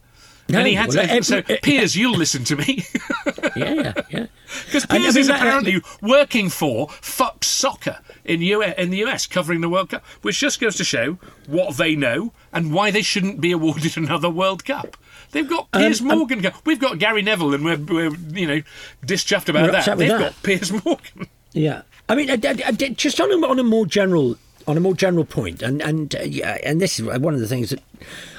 [0.49, 2.83] No, and he had well, to every- so Piers, you'll listen to me
[3.55, 4.25] yeah, yeah, yeah.
[4.65, 8.89] because And I Piers mean, is that- apparently working for Fox Soccer in U- in
[8.89, 12.73] the US, covering the World Cup, which just goes to show what they know and
[12.73, 14.97] why they shouldn't be awarded another World Cup.
[15.31, 16.41] They've got Piers Um, um, Morgan.
[16.41, 18.61] go- We've got Gary Neville, and we're, we're you know
[19.05, 19.97] dischuffed about that.
[19.97, 20.19] They've that.
[20.19, 21.27] got Piers Morgan.
[21.53, 24.79] Yeah, I mean, I, I, I just on a, on a more general on a
[24.79, 27.81] more general point, and and uh, yeah, and this is one of the things that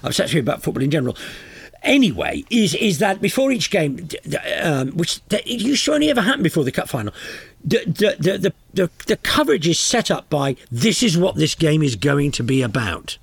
[0.02, 1.16] upsets me about football in general.
[1.82, 4.08] Anyway, is is that before each game,
[4.62, 7.12] um, which that it used to only ever happen before the cup final,
[7.64, 11.82] the the, the the the coverage is set up by this is what this game
[11.82, 13.18] is going to be about.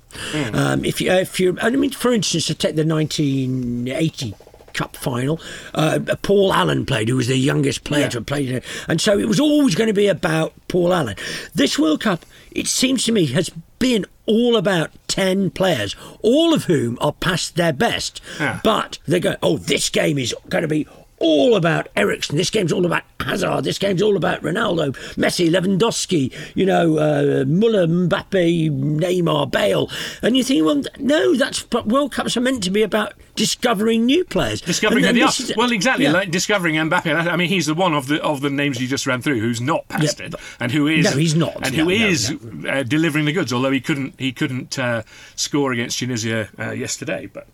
[0.52, 4.34] Um, if you if you, I mean, for instance, to take the 1980
[4.72, 5.40] Cup final.
[5.74, 9.18] Uh, Paul Allen played, who was the youngest player to have played it, and so
[9.18, 11.16] it was always going to be about Paul Allen.
[11.54, 16.64] This World Cup, it seems to me, has been all about ten players, all of
[16.64, 18.20] whom are past their best.
[18.40, 18.60] Yeah.
[18.64, 20.86] But they go, oh, this game is going to be
[21.22, 22.36] all about Eriksen.
[22.36, 23.62] This game's all about Hazard.
[23.64, 29.88] This game's all about Ronaldo, Messi, Lewandowski, you know, uh, Muller, Mbappe, Neymar, Bale.
[30.20, 34.04] And you think, well, no, that's but World Cups are meant to be about discovering
[34.04, 34.60] new players.
[34.60, 35.30] Discovering who they are.
[35.56, 36.04] Well, exactly.
[36.06, 36.12] yeah.
[36.12, 37.06] Like discovering Mbappe.
[37.30, 39.60] I mean, he's the one of the of the names you just ran through who's
[39.60, 41.54] not past Yeah, it, and who is No, he's not.
[41.64, 42.30] and No, who no, is
[42.68, 43.52] Uh, delivering the goods.
[43.52, 45.02] Although he couldn't he couldn't uh,
[45.36, 47.46] score against Tunisia uh, yesterday, but.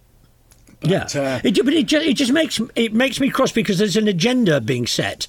[0.83, 3.97] Yeah, uh, it, but it, ju- it just makes it makes me cross because there's
[3.97, 5.27] an agenda being set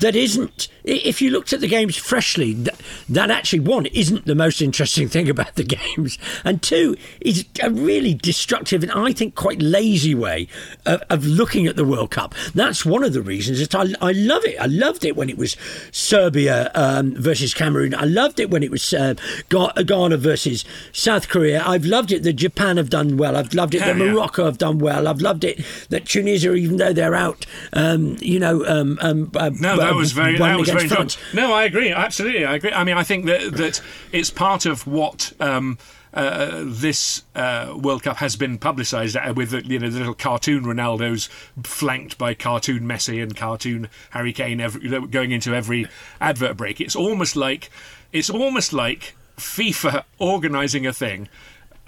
[0.00, 0.68] that isn't.
[0.84, 5.08] If you looked at the games freshly, that, that actually one isn't the most interesting
[5.16, 10.14] thing about the games, and two is a really destructive and I think quite lazy
[10.14, 10.48] way
[10.84, 12.34] of, of looking at the World Cup.
[12.54, 14.60] That's one of the reasons that I, I love it.
[14.60, 15.56] I loved it when it was
[15.90, 17.94] Serbia um, versus Cameroon.
[17.94, 19.14] I loved it when it was uh,
[19.48, 21.62] Ghana versus South Korea.
[21.64, 23.36] I've loved it that Japan have done well.
[23.36, 24.12] I've loved it that yeah.
[24.12, 25.08] Morocco have done well.
[25.08, 29.50] I've loved it that Tunisia, even though they're out, um, you know, um, um, uh,
[29.60, 31.16] No, that was very that was very France.
[31.16, 31.34] good.
[31.34, 31.92] No, I agree.
[31.92, 32.72] Absolutely, I agree.
[32.72, 35.32] I mean, I think that that it's part of what.
[35.40, 35.78] Um,
[36.14, 40.64] uh, this uh, World Cup has been publicised uh, with you know the little cartoon
[40.64, 41.26] Ronaldo's
[41.62, 45.86] flanked by cartoon Messi and cartoon Harry Kane every, you know, going into every
[46.18, 46.80] advert break.
[46.80, 47.70] It's almost like
[48.12, 51.28] it's almost like FIFA organising a thing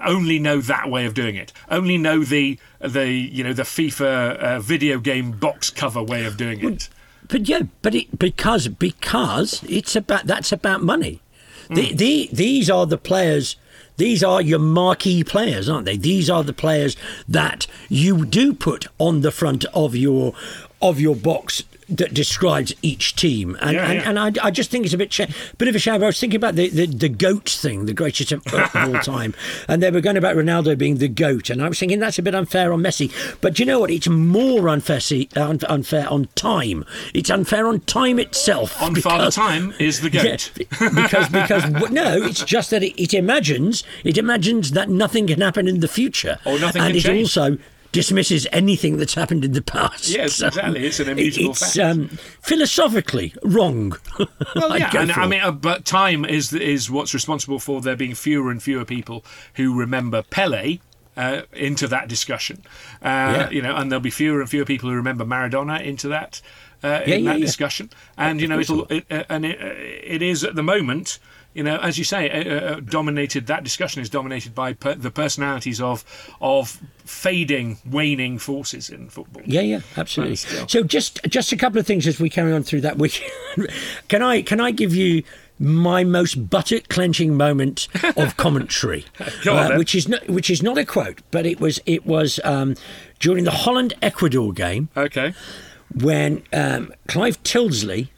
[0.05, 1.53] only know that way of doing it.
[1.71, 6.37] Only know the the you know the FIFA uh, video game box cover way of
[6.37, 6.89] doing it.
[7.29, 11.21] But yeah, but it because because it's about that's about money.
[11.69, 11.97] The, hmm.
[11.97, 13.57] the, these are the players.
[13.99, 15.97] These are your marquee players, aren't they?
[15.97, 16.97] These are the players
[17.29, 20.35] that you do put on the front of your
[20.81, 23.57] of your box that describes each team.
[23.61, 24.09] And Yeah, and, yeah.
[24.09, 25.23] and I, I just think it's a bit sh-
[25.57, 26.03] bit of a shame.
[26.03, 28.43] I was thinking about the, the, the goat thing, the greatest of,
[28.75, 29.35] all time,
[29.69, 32.23] and they were going about Ronaldo being the goat, and I was thinking that's a
[32.23, 33.11] bit unfair on Messi.
[33.41, 33.91] But do you know what?
[33.91, 35.01] It's more unfair,
[35.37, 36.85] unfair on time.
[37.15, 38.81] It's unfair on time itself.
[38.83, 40.51] On Father Time is the goat.
[40.57, 45.41] Yeah, because because no, it's just that it, it imagines it imagines that nothing can
[45.41, 47.37] happen in the future, Or nothing and can it change.
[47.39, 47.59] also
[47.93, 50.09] dismisses anything that's happened in the past.
[50.09, 50.87] Yes, exactly.
[50.87, 51.79] It's an immutable it's, fact.
[51.79, 52.09] Um,
[52.43, 53.97] philosophically wrong.
[54.55, 58.15] Well, yeah, and, I mean, uh, but time is is what's responsible for there being
[58.15, 59.25] fewer and fewer people
[59.55, 60.81] who remember Pele.
[61.17, 62.63] Uh, into that discussion,
[63.03, 63.51] uh, Yeah.
[63.51, 66.41] you know, and there'll be fewer and fewer people who remember Maradona into that
[66.85, 67.45] uh, Yeah, in yeah, that yeah.
[67.47, 71.19] discussion, and you know, it'll it, uh, and it, uh, it is at the moment,
[71.59, 73.49] you know, as you say, uh, uh, dominated.
[73.49, 76.05] That discussion is dominated by per- the personalities of
[76.41, 79.43] of fading, waning forces in football.
[79.45, 80.37] Yeah, yeah, absolutely.
[80.37, 83.29] So just just a couple of things as we carry on through that week.
[84.09, 85.25] can I can I give you
[85.59, 90.85] my most buttock clenching moment of commentary, uh, which is not which is not a
[90.85, 92.77] quote, but it was it was um,
[93.19, 95.35] during the Holland Ecuador game Okay.
[95.93, 98.11] when um, Clive Tildesley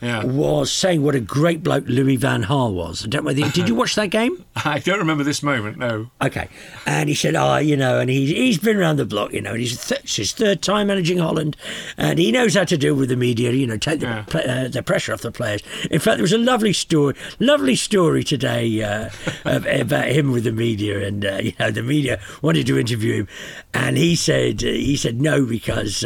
[0.00, 0.24] Yeah.
[0.24, 3.04] was saying what a great bloke Louis Van Gaal was.
[3.04, 4.44] I don't know did you watch that game?
[4.56, 5.76] I don't remember this moment.
[5.78, 6.10] No.
[6.22, 6.48] Okay.
[6.86, 9.50] And he said, oh, you know, and he's, he's been around the block, you know,
[9.50, 11.56] and he's th- it's his third time managing Holland,
[11.96, 14.24] and he knows how to deal with the media, you know, take the, Yeah.
[14.64, 15.62] uh, the pressure off the players.
[15.90, 19.10] In fact, there was a lovely story, lovely story today uh,
[19.44, 23.14] of, about him with the media, and, uh, you know, the media wanted to interview
[23.20, 23.28] him,
[23.74, 26.04] and he said, he said no because.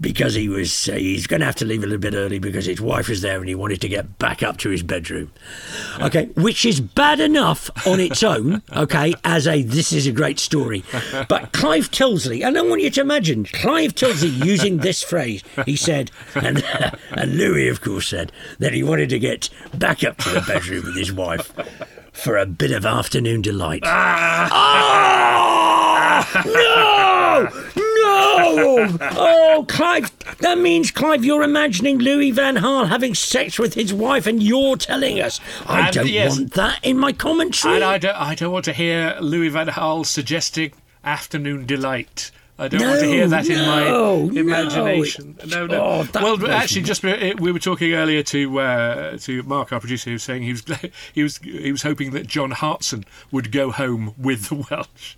[0.00, 2.66] Because he was uh, he's going to have to leave a little bit early because
[2.66, 5.32] his wife was there and he wanted to get back up to his bedroom.
[6.00, 10.38] Okay, which is bad enough on its own, okay, as a this is a great
[10.38, 10.84] story.
[11.28, 15.42] But Clive Tildesley, and I want you to imagine Clive Tildesley using this phrase.
[15.66, 16.64] He said, and,
[17.10, 18.30] and Louis, of course, said
[18.60, 21.52] that he wanted to get back up to the bedroom with his wife
[22.12, 23.82] for a bit of afternoon delight.
[23.84, 24.88] Ah!
[26.44, 27.48] no!
[27.74, 27.84] No!
[28.40, 33.92] Oh, oh, Clive, that means, Clive, you're imagining Louis Van Gaal having sex with his
[33.92, 35.40] wife and you're telling us.
[35.66, 36.36] I don't yes.
[36.36, 37.76] want that in my commentary.
[37.76, 40.72] And I don't, I don't want to hear Louis Van Gaal suggesting
[41.04, 42.30] afternoon delight.
[42.60, 44.40] I don't want to hear that in my no, no.
[44.40, 45.38] imagination.
[45.46, 46.04] No, no.
[46.14, 50.10] Oh, well, actually, just uh, we were talking earlier to uh, to Mark, our producer,
[50.10, 50.64] who was saying he was
[51.12, 55.16] he was he was hoping that John Hartson would go home with the Welsh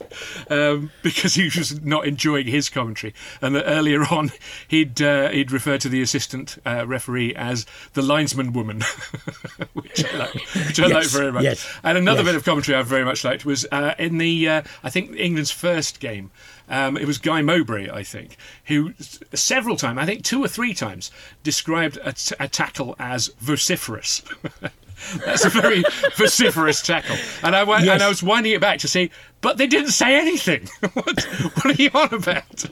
[0.50, 4.32] um, because he was not enjoying his commentary, and that earlier on
[4.68, 8.82] he'd uh, he'd referred to the assistant uh, referee as the linesman woman,
[9.72, 11.44] which I like, which I Yes, like very much.
[11.44, 12.28] yes, And another yes.
[12.28, 15.50] bit of commentary I very much liked was uh, in the uh, I think England's
[15.50, 16.30] first game.
[16.70, 18.94] Um, it was Guy Mowbray, I think, who
[19.34, 21.10] several times, I think two or three times,
[21.42, 24.22] described a, t- a tackle as vociferous.
[25.24, 25.82] That's a very
[26.16, 29.66] vociferous tackle, and I went, and I was winding it back to see, but they
[29.66, 30.68] didn't say anything.
[30.92, 32.64] what, what are you on about?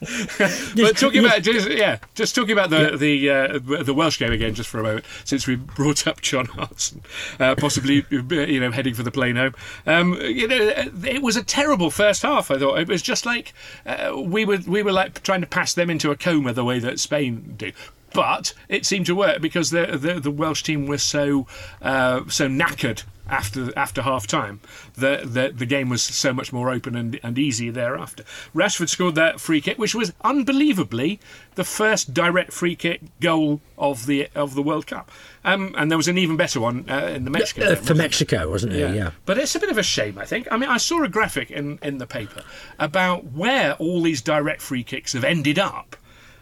[0.00, 4.54] But talking about just, yeah, just talking about the the uh, the Welsh game again,
[4.54, 7.02] just for a moment, since we brought up John Hartson,
[7.40, 9.54] uh, possibly you know heading for the plane home.
[9.86, 10.72] Um, you know,
[11.04, 12.50] it was a terrible first half.
[12.50, 13.52] I thought it was just like
[13.86, 16.78] uh, we were we were like trying to pass them into a coma the way
[16.78, 17.72] that Spain do.
[18.14, 21.46] But it seemed to work because the the, the Welsh team were so
[21.82, 24.60] uh, so knackered after after half time
[24.96, 28.24] that the, the game was so much more open and, and easy thereafter.
[28.54, 31.20] Rashford scored that free kick, which was unbelievably
[31.54, 35.10] the first direct free kick goal of the of the World Cup.
[35.44, 37.94] Um, and there was an even better one uh, in the Mexico Uh, game, for?
[37.94, 38.94] Mexico, wasn't it?
[38.94, 39.12] Yeah.
[39.24, 40.48] But it's a bit of a shame, I think.
[40.50, 42.42] I mean, I saw a graphic in, in the paper
[42.78, 45.96] about where all these direct free kicks have ended up.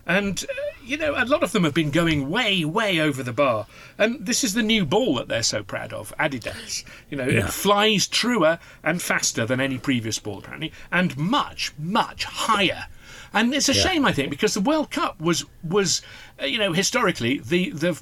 [0.06, 3.32] And, uh, you know, a lot of them have been going way, way over the
[3.32, 3.66] bar.
[3.98, 6.84] And this is the new ball that they're so proud of, Adidas.
[7.10, 7.46] You know, Yeah.
[7.46, 12.86] it flies truer and faster than any previous ball, apparently, and much, much higher.
[13.32, 16.02] And it's a shame, I think, because the World Cup was, was
[16.40, 18.00] uh, you know, historically, the, the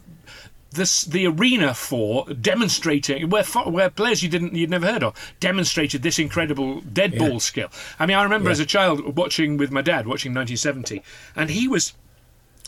[0.75, 6.03] this, the arena for demonstrating where where players you didn't you'd never heard of demonstrated
[6.03, 7.69] this incredible dead ball skill.
[7.99, 11.03] I mean, I remember as a child watching with my dad watching 1970,
[11.37, 11.95] and he was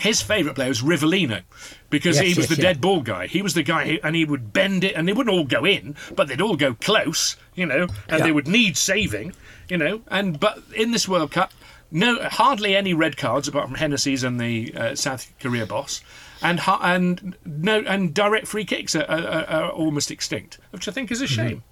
[0.01, 1.43] his favourite player was Rivellino
[1.89, 2.69] because Yes, he was yes, the yeah.
[2.73, 3.27] dead ball guy.
[3.29, 5.65] He was the guy, who, and he would bend it, and they wouldn't all go
[5.65, 8.25] in, but they'd all go close, you know, and Yeah.
[8.25, 9.33] they would need saving,
[9.71, 10.03] you know.
[10.09, 11.53] And but in this World Cup,
[11.91, 16.03] no, hardly any red cards apart from Hennessy's and the uh, South Korea boss,
[16.43, 21.11] and and no, and direct free kicks are, are, are almost extinct, which I think
[21.11, 21.35] is a mm-hmm.
[21.35, 21.63] shame.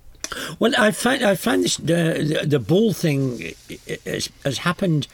[0.59, 3.55] Well, I find I find this the the, the ball thing
[4.05, 5.07] has, has happened.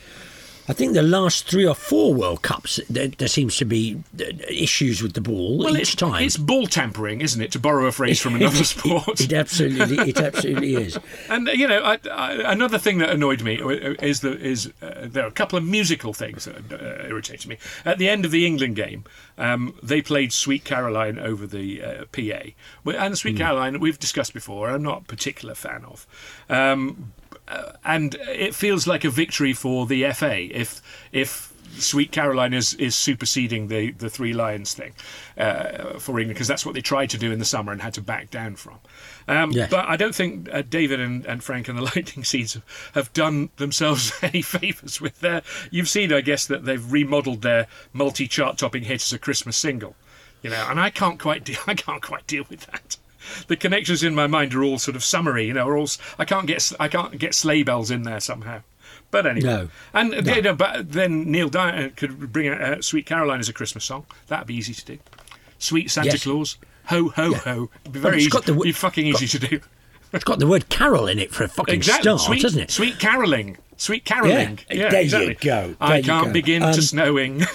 [0.71, 4.25] I think the last three or four World Cups, there, there seems to be uh,
[4.49, 6.23] issues with the ball Well, each it's, time.
[6.23, 7.51] it's ball tampering, isn't it?
[7.53, 9.21] To borrow a phrase from another sport.
[9.21, 10.97] It absolutely, it absolutely is.
[11.29, 13.57] And you know, I, I, another thing that annoyed me
[14.01, 17.59] is the is uh, there are a couple of musical things that uh, irritated me.
[17.85, 19.03] At the end of the England game,
[19.39, 22.51] um, they played "Sweet Caroline" over the uh, PA,
[22.97, 24.71] and "Sweet Caroline" we've discussed before.
[24.71, 26.07] I'm not a particular fan of.
[26.49, 27.13] Um,
[27.85, 30.81] and it feels like a victory for the FA if
[31.13, 34.93] if Sweet Caroline is, is superseding the, the Three Lions thing
[35.39, 37.95] uh, for England because that's what they tried to do in the summer and had
[37.95, 38.79] to back down from.
[39.29, 39.71] Um, Yes.
[39.71, 43.13] But I don't think uh, David and, and Frank and the Lightning Seeds have, have
[43.13, 45.43] done themselves any favours with their.
[45.71, 49.95] You've seen, I guess, that they've remodeled their multi-chart topping hit as a Christmas single,
[50.43, 52.97] you know, and I can't quite de- I can't quite deal with that.
[53.49, 55.67] The connections in my mind are all sort of summary, you know.
[55.69, 58.63] Are all I can't get I can't get sleigh bells in there somehow.
[59.11, 59.69] But anyway, No.
[59.93, 63.49] and uh, you know, but then Neil Diamond could bring out uh, "Sweet Caroline" as
[63.49, 64.07] a Christmas song.
[64.29, 64.99] That'd be easy to do.
[65.59, 66.23] "Sweet Santa Yes.
[66.23, 67.71] Claus," ho ho ho.
[67.83, 68.31] It'd be very easy.
[68.31, 69.61] got the be fucking easy to do.
[70.13, 72.03] It's got the word carol in it for a fucking Exactly.
[72.03, 72.71] start, sweet, doesn't it?
[72.71, 73.57] Sweet caroling.
[73.77, 74.59] Sweet caroling.
[74.71, 75.35] Yeah, there you exactly.
[75.41, 76.33] go, I there you can't go.
[76.33, 77.43] begin Um, to snowing.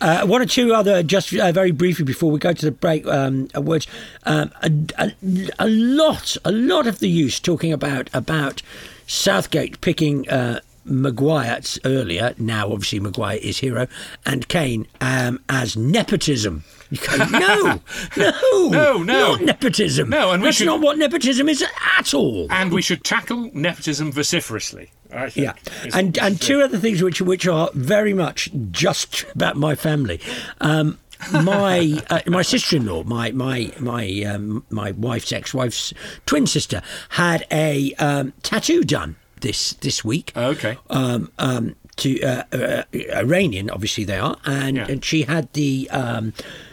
[0.00, 3.06] Uh, one or two other, just uh, very briefly before we go to the break,
[3.06, 3.86] um, uh, words.
[4.24, 5.12] Um, a, a,
[5.58, 8.62] a lot, a lot of the use talking about about
[9.06, 12.34] Southgate picking uh, Maguire earlier.
[12.38, 13.86] Now, obviously, Maguire is hero,
[14.24, 16.64] and Kane um, as nepotism.
[16.90, 17.80] You go, no,
[18.16, 19.02] no, No, no.
[19.32, 20.08] not nepotism.
[20.10, 21.64] No, and that's should- not what nepotism is
[21.98, 22.46] at all.
[22.50, 24.90] and we should tackle nepotism vociferously.
[25.12, 25.46] I think.
[25.46, 25.52] Yeah,
[25.94, 30.20] and and two other things which which are very much just about my family.
[30.60, 30.98] Um,
[31.32, 35.92] my uh, my sister-in-law, my my my um, my wife's ex-wife's
[36.26, 40.32] twin sister, had a um, tattoo done this this week.
[40.36, 40.76] Okay.
[40.90, 42.82] Um, um, to uh, uh,
[43.14, 44.86] Iranian, obviously they are, and, Yeah.
[44.88, 45.88] and she had the.
[45.90, 46.32] Um,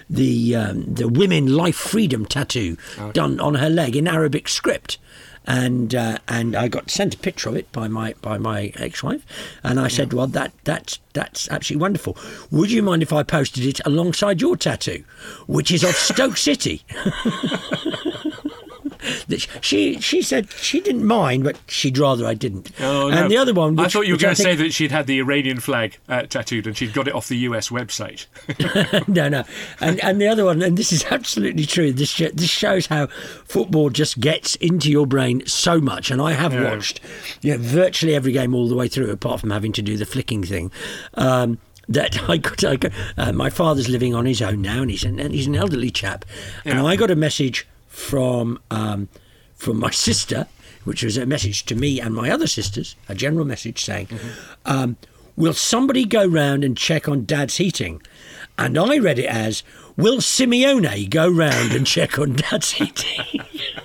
[0.09, 2.77] the um, the women life freedom tattoo
[3.13, 4.97] done on her leg in Arabic script,
[5.45, 9.25] and uh, and I got sent a picture of it by my by my ex-wife,
[9.63, 12.17] and I said, well, that that's that's absolutely wonderful.
[12.51, 15.03] Would you mind if I posted it alongside your tattoo,
[15.47, 16.83] which is of Stoke City?
[19.27, 22.71] That she she said she didn't mind, but she'd rather I didn't.
[22.79, 23.17] Oh, no.
[23.23, 25.19] And the other one, I thought you were going to say that she'd had the
[25.19, 28.25] Iranian flag uh, tattooed and she'd got it off the US website.
[29.07, 29.43] no, no,
[29.79, 31.91] and and the other one, and this is absolutely true.
[31.91, 33.07] This sh- this shows how
[33.45, 36.11] football just gets into your brain so much.
[36.11, 36.63] And I have Yeah.
[36.75, 36.99] watched,
[37.41, 40.05] you know, virtually every game all the way through, apart from having to do the
[40.05, 40.71] flicking thing.
[41.15, 41.57] Um,
[41.89, 45.03] that I got, I got uh, my father's living on his own now, and he's
[45.03, 46.23] an and he's an elderly chap,
[46.63, 49.07] and I got a message from um,
[49.55, 50.47] from my sister,
[50.83, 54.07] which was a message to me and my other sisters, a general message saying,
[54.65, 54.97] um,
[55.35, 58.01] "Will somebody go round and check on Dad's heating?"
[58.57, 59.61] And I read it as,
[59.95, 63.41] "Will Simeone go round and check on Dad's heating?"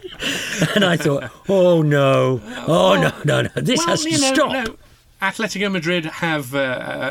[0.75, 3.63] and I thought, "Oh no, oh no, no, no!
[3.63, 4.77] This Well, has to know, stop." no,
[5.21, 6.59] Atletico Madrid have uh,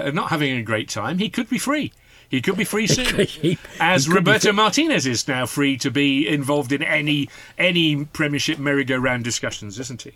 [0.05, 1.19] uh, not having a great time.
[1.19, 1.93] He could be free.
[2.29, 3.25] He could be free soon.
[3.25, 4.51] he- As he Roberto.
[4.51, 10.11] Martinez is now free to be involved in any any Premiership merry-go-round discussions, isn't he?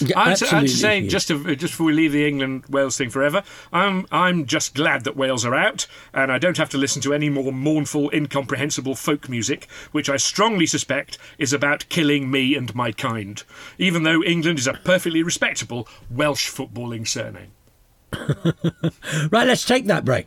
[0.00, 2.96] Yeah, I'd, say- I'd absolutely say just to, just before we leave the England Wales
[2.98, 3.42] thing forever,
[3.72, 7.14] I'm I'm just glad that Wales are out, and I don't have to listen to
[7.14, 12.74] any more mournful, incomprehensible folk music, which I strongly suspect is about killing me and
[12.74, 13.42] my kind.
[13.78, 17.52] Even though England is a perfectly respectable Welsh footballing surname.
[19.30, 20.26] Right, let's take that break.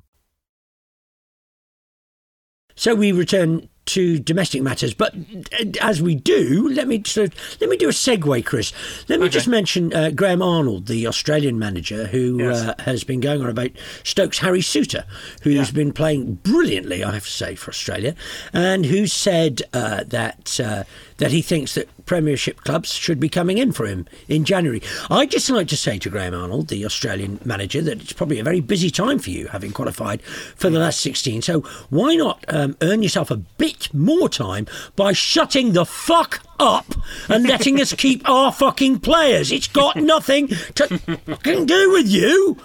[2.81, 7.57] So we return to domestic matters, but uh, as we do, let me sort of,
[7.61, 8.73] let me do a segue, Chris.
[9.07, 9.33] Let me Okay.
[9.33, 12.57] just mention uh, Graham Arnold, the Australian manager, who Yes.
[12.61, 13.69] uh, has been going on about
[14.03, 15.03] Stokes Harry Souttar,
[15.43, 18.15] who's been playing brilliantly, I have to say, for Australia,
[18.51, 20.83] and who said uh, that uh,
[21.17, 24.81] that he thinks that Premiership clubs should be coming in for him in January.
[25.09, 28.43] I'd just like to say to Graham Arnold, the Australian manager, that it's probably a
[28.43, 31.41] very busy time for you, having qualified for the last 16.
[31.41, 36.93] So why not um, earn yourself a bit more time by shutting the fuck up
[37.29, 39.49] and letting us keep our fucking players?
[39.49, 42.57] It's got nothing to fucking do with you.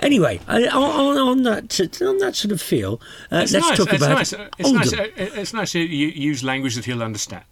[0.00, 3.00] Anyway, on, on that on that sort of feel,
[3.32, 3.78] uh, It's let's nice.
[3.78, 4.32] talk it's about nice.
[4.34, 4.92] It's nice.
[4.92, 5.00] Oldham.
[5.00, 7.44] uh, It's nice to use language that he'll understand.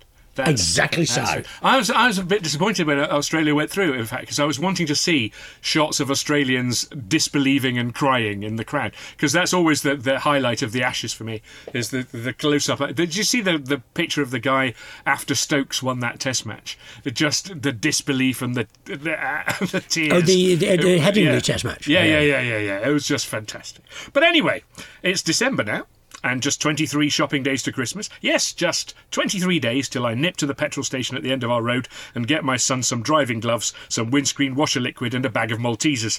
[0.47, 1.43] Exactly so.
[1.63, 3.95] I was I was a bit disappointed when uh, Australia went through.
[3.95, 8.57] In fact, because I was wanting to see shots of Australians disbelieving and crying in
[8.57, 11.43] the crowd, because that's always the, the highlight of the Ashes for me.
[11.73, 12.81] Is the the close up.
[12.81, 14.75] Uh, did you see the the picture of the guy
[15.07, 16.79] after Stokes won that Test match?
[17.03, 18.97] The- Just the disbelief and the the,
[19.73, 20.13] the tears.
[20.13, 21.41] Oh, the- the- the Headingley yeah.
[21.41, 21.89] Test match.
[21.89, 22.21] Yeah, Yeah.
[22.21, 22.89] yeah, yeah, yeah, yeah.
[22.89, 23.85] It was just fantastic.
[24.13, 24.63] But anyway,
[25.03, 25.87] it's December now.
[26.25, 28.11] And just 23 shopping days to Christmas.
[28.21, 31.51] Yes, just 23 days till I nip to the petrol station at the end of
[31.51, 35.31] our road and get my son some driving gloves, some windscreen washer liquid, and a
[35.31, 36.19] bag of Maltesers.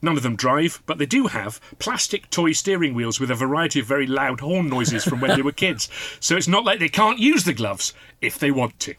[0.00, 3.80] None of them drive, but they do have plastic toy steering wheels with a variety
[3.80, 5.88] of very loud horn noises from when they were kids.
[6.20, 8.94] So it's not like they can't use the gloves if they want to.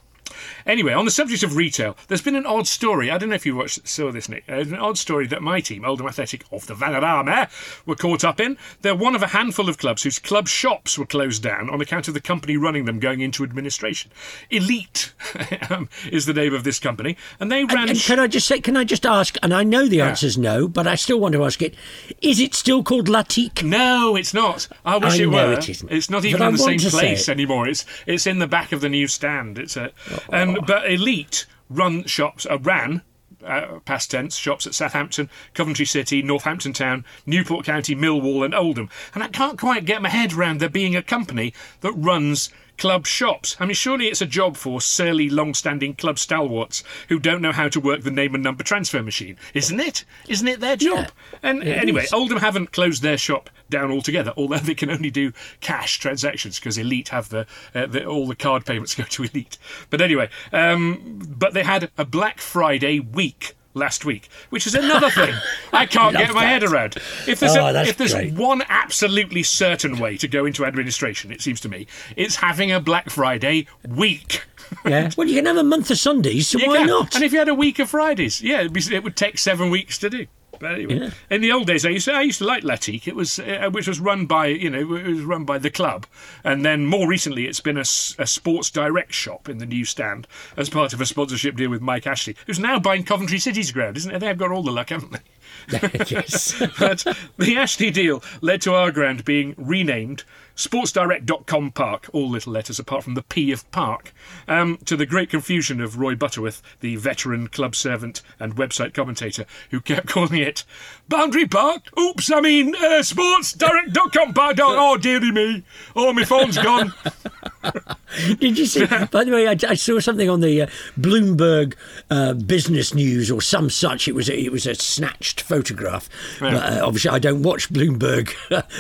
[0.70, 3.09] Anyway, on the subject of retail, there's been an odd story.
[3.09, 4.43] I don't know if you watched, saw this, Nick.
[4.47, 7.49] Uh, an odd story that my team, Oldham Athletic of the Vanarama,
[7.88, 8.55] were caught up in.
[8.84, 12.07] They're one of a handful of clubs whose club shops were closed down on account
[12.07, 14.11] of the company running them going into administration.
[14.51, 15.11] Elite
[15.72, 17.80] um, is the name of this company, and they ran.
[17.80, 20.09] And, and can I just say, can I just ask, and I know the Yeah.
[20.09, 21.74] answer's no, but I still want to ask it,
[22.22, 23.63] is it still called Latique?
[23.63, 24.67] No, it's not.
[24.86, 25.53] I wish I it were.
[25.53, 25.91] it isn't.
[25.91, 27.32] It's not But even I in the same want to say place it.
[27.32, 27.67] anymore.
[27.67, 29.57] It's it's in the back of the new stand.
[29.57, 29.91] It's a
[30.32, 33.01] and but Elite run shops uh, ran.
[33.41, 38.89] Uh, past tense shops at Southampton, Coventry City, Northampton Town, Newport County, Millwall, and Oldham.
[39.14, 42.49] And I can't quite get my head around there being a company that runs
[42.80, 43.55] club shops.
[43.59, 47.67] I mean, surely it's a job for surly, long-standing club stalwarts who don't know how
[47.69, 50.05] to work the name and number transfer machine, isn't it?
[50.27, 51.11] Isn't it their job?
[51.43, 52.13] And Yeah, it anyway, is.
[52.13, 56.77] Oldham haven't closed their shop down altogether, although they can only do cash transactions because
[56.77, 59.57] Elite have the, uh, the all the card payments go to Elite.
[59.89, 65.09] But anyway, um, but they had a Black Friday week last week, which is another
[65.09, 65.34] thing
[65.72, 66.95] I can't get my head around.
[67.28, 68.34] If there's Oh, a, if there's great.
[68.34, 72.80] one absolutely certain way to go into administration, it seems to me, it's having a
[72.80, 74.45] Black Friday week.
[74.86, 75.09] Yeah.
[75.17, 76.88] well, you can have a month of Sundays, so You why can.
[76.88, 77.15] not?
[77.15, 79.97] And if you had a week of Fridays, yeah, be, it would take seven weeks
[79.99, 80.28] to do.
[80.60, 81.10] But anyway, Yeah.
[81.30, 83.07] in the old days, I used to, I used to like Latique.
[83.07, 86.05] It was uh, which was run by you know it was run by the club,
[86.43, 90.70] and then more recently it's been a Sports Direct shop in the new stand as
[90.70, 94.14] part of a sponsorship deal with Mike Ashley, who's now buying Coventry City's ground, isn't
[94.14, 94.20] it?
[94.20, 95.20] They've got all the luck, haven't they?
[96.08, 96.62] yes.
[96.80, 97.06] but
[97.38, 100.24] the Ashley deal led to our ground being renamed
[100.60, 104.14] sportsdirect.com park, all little letters apart from the P of park,
[104.45, 109.45] um, to the great confusion of Roy Butterworth, the veteran club servant and website commentator,
[109.72, 110.66] who kept calling it
[111.10, 111.82] Boundary Park.
[111.99, 114.57] Oops, I mean uh, sportsdirect.com park.
[114.62, 115.64] Oh, dearie me.
[115.95, 116.93] Oh, my phone's gone.
[118.39, 118.86] Did you see?
[118.86, 120.68] By the way, I, I saw something on the uh,
[120.99, 121.76] Bloomberg
[122.10, 124.07] uh, Business News or some such.
[124.07, 126.10] It was a, it was a snatched photograph.
[126.41, 126.51] Yeah.
[126.51, 128.34] But, uh, obviously, I don't watch Bloomberg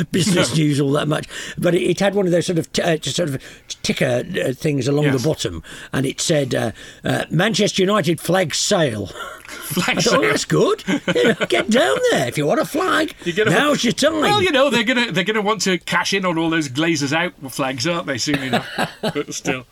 [0.11, 0.55] Business No.
[0.55, 1.27] News all that much.
[1.57, 3.41] But it, it had one of those sort of t- uh, just sort of
[3.83, 5.21] ticker uh, things along Yes.
[5.21, 5.63] the bottom,
[5.93, 6.71] and it said uh,
[7.03, 9.07] uh, Manchester United flag sale.
[9.47, 10.29] Flag I thought, oh, sale.
[10.29, 10.83] that's good.
[11.15, 13.13] You get down there if you want a flag.
[13.25, 14.21] You get a- Now's your time.
[14.21, 17.13] Well, you know they're gonna they're gonna want to cash in on all those Glazers
[17.13, 18.17] out flags, aren't they?
[18.17, 18.67] Soon enough,
[19.01, 19.65] but still.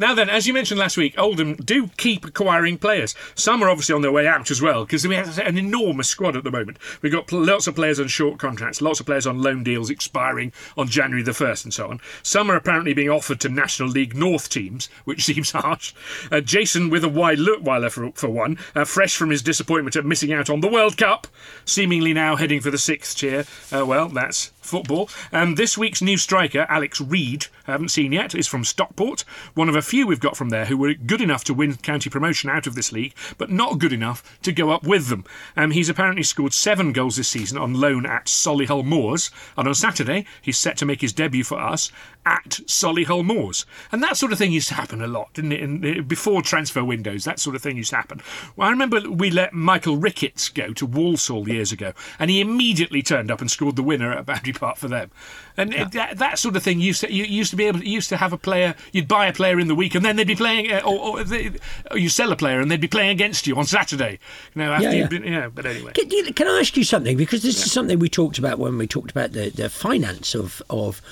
[0.00, 3.14] Now then, as you mentioned last week, Oldham do keep acquiring players.
[3.34, 6.36] Some are obviously on their way out as well because we have an enormous squad
[6.36, 6.78] at the moment.
[7.02, 10.54] We've got lots of players on short contracts, lots of players on loan deals expiring
[10.74, 12.00] on January the first, and so on.
[12.22, 15.92] Some are apparently being offered to National League North teams, which seems harsh.
[16.32, 20.06] Uh, Jason with a wide Leutwiler for, for one, uh, fresh from his disappointment at
[20.06, 21.26] missing out on the World Cup,
[21.66, 23.44] seemingly now heading for the sixth tier.
[23.70, 25.08] Uh, well, that's football.
[25.32, 29.24] And this week's new striker, Alex Reid, I haven't seen yet, is from Stockport.
[29.54, 32.10] One of a few we've got from there who were good enough to win county
[32.10, 35.24] promotion out of this league, but not good enough to go up with them.
[35.56, 39.74] Um, he's apparently scored seven goals this season on loan at Solihull Moors, and on
[39.74, 41.90] Saturday he's set to make his debut for us
[42.26, 43.66] at Solihull Moors.
[43.90, 45.60] And that sort of thing used to happen a lot, didn't it?
[45.60, 48.20] In, before transfer windows, that sort of thing used to happen.
[48.56, 53.02] Well, I remember we let Michael Ricketts go to Walsall years ago, and he immediately
[53.02, 55.10] turned up and scored the winner at Boundary Park for them.
[55.56, 57.88] And it, that, that sort of thing used to you used to be able to,
[57.88, 58.74] used to have a player.
[58.92, 61.24] You'd buy a player in the week, and then they'd be playing, uh, or, or,
[61.24, 61.52] they,
[61.90, 64.18] or you sell a player, and they'd be playing against you on Saturday.
[64.54, 65.06] You know, after Yeah, yeah.
[65.08, 65.48] been, yeah.
[65.48, 67.16] But anyway, Can, can I ask you something?
[67.16, 70.62] Because this is something we talked about when we talked about the, the finance of
[70.70, 71.02] of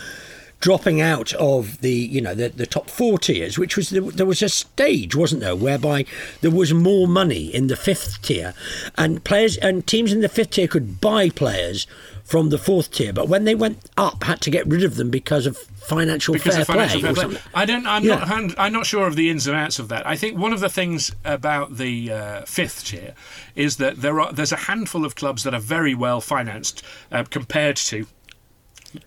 [0.60, 4.26] dropping out of the you know the, the top four tiers, which was the, there
[4.26, 6.04] was a stage, wasn't there, whereby
[6.40, 8.54] there was more money in the fifth tier,
[8.96, 11.86] and players and teams in the fifth tier could buy players
[12.24, 15.08] from the fourth tier, but when they went up, had to get rid of them
[15.08, 17.14] because of financial because fair of financial play.
[17.14, 17.40] fair play.
[17.54, 17.86] I don't.
[17.86, 18.16] I'm Yeah.
[18.16, 18.54] not.
[18.58, 20.06] I'm, not sure of the ins and outs of that.
[20.06, 23.14] I think one of the things about the uh, fifth tier
[23.56, 27.24] is that there are there's a handful of clubs that are very well financed uh,
[27.30, 28.06] compared to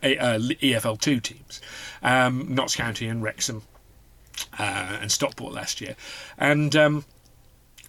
[0.04, 1.62] a, uh, EFL two teams,
[2.04, 3.64] um, Notts County and Wrexham
[4.58, 5.96] uh, and Stockport last year,
[6.38, 6.76] and.
[6.76, 7.06] Um,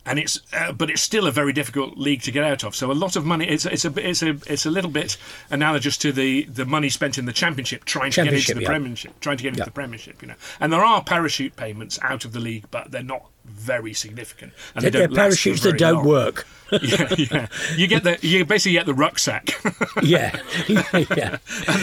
[0.04, 2.74] and it's uh, but it's still a very difficult league to get out of.
[2.74, 3.46] So a lot of money.
[3.46, 5.16] It's it's a it's a it's a little bit
[5.48, 8.66] analogous to the the money spent in the championship trying to get into the yeah.
[8.68, 9.66] Premiership, trying to get into Yeah.
[9.66, 10.20] the Premiership.
[10.20, 13.94] You know, and there are parachute payments out of the league, but they're not very
[13.94, 14.52] significant.
[14.74, 16.08] And They're- they don't they're parachutes that don't long.
[16.08, 16.48] work.
[16.82, 17.46] yeah, yeah.
[17.76, 19.50] You get the you basically get the rucksack.
[20.02, 21.38] yeah, yeah.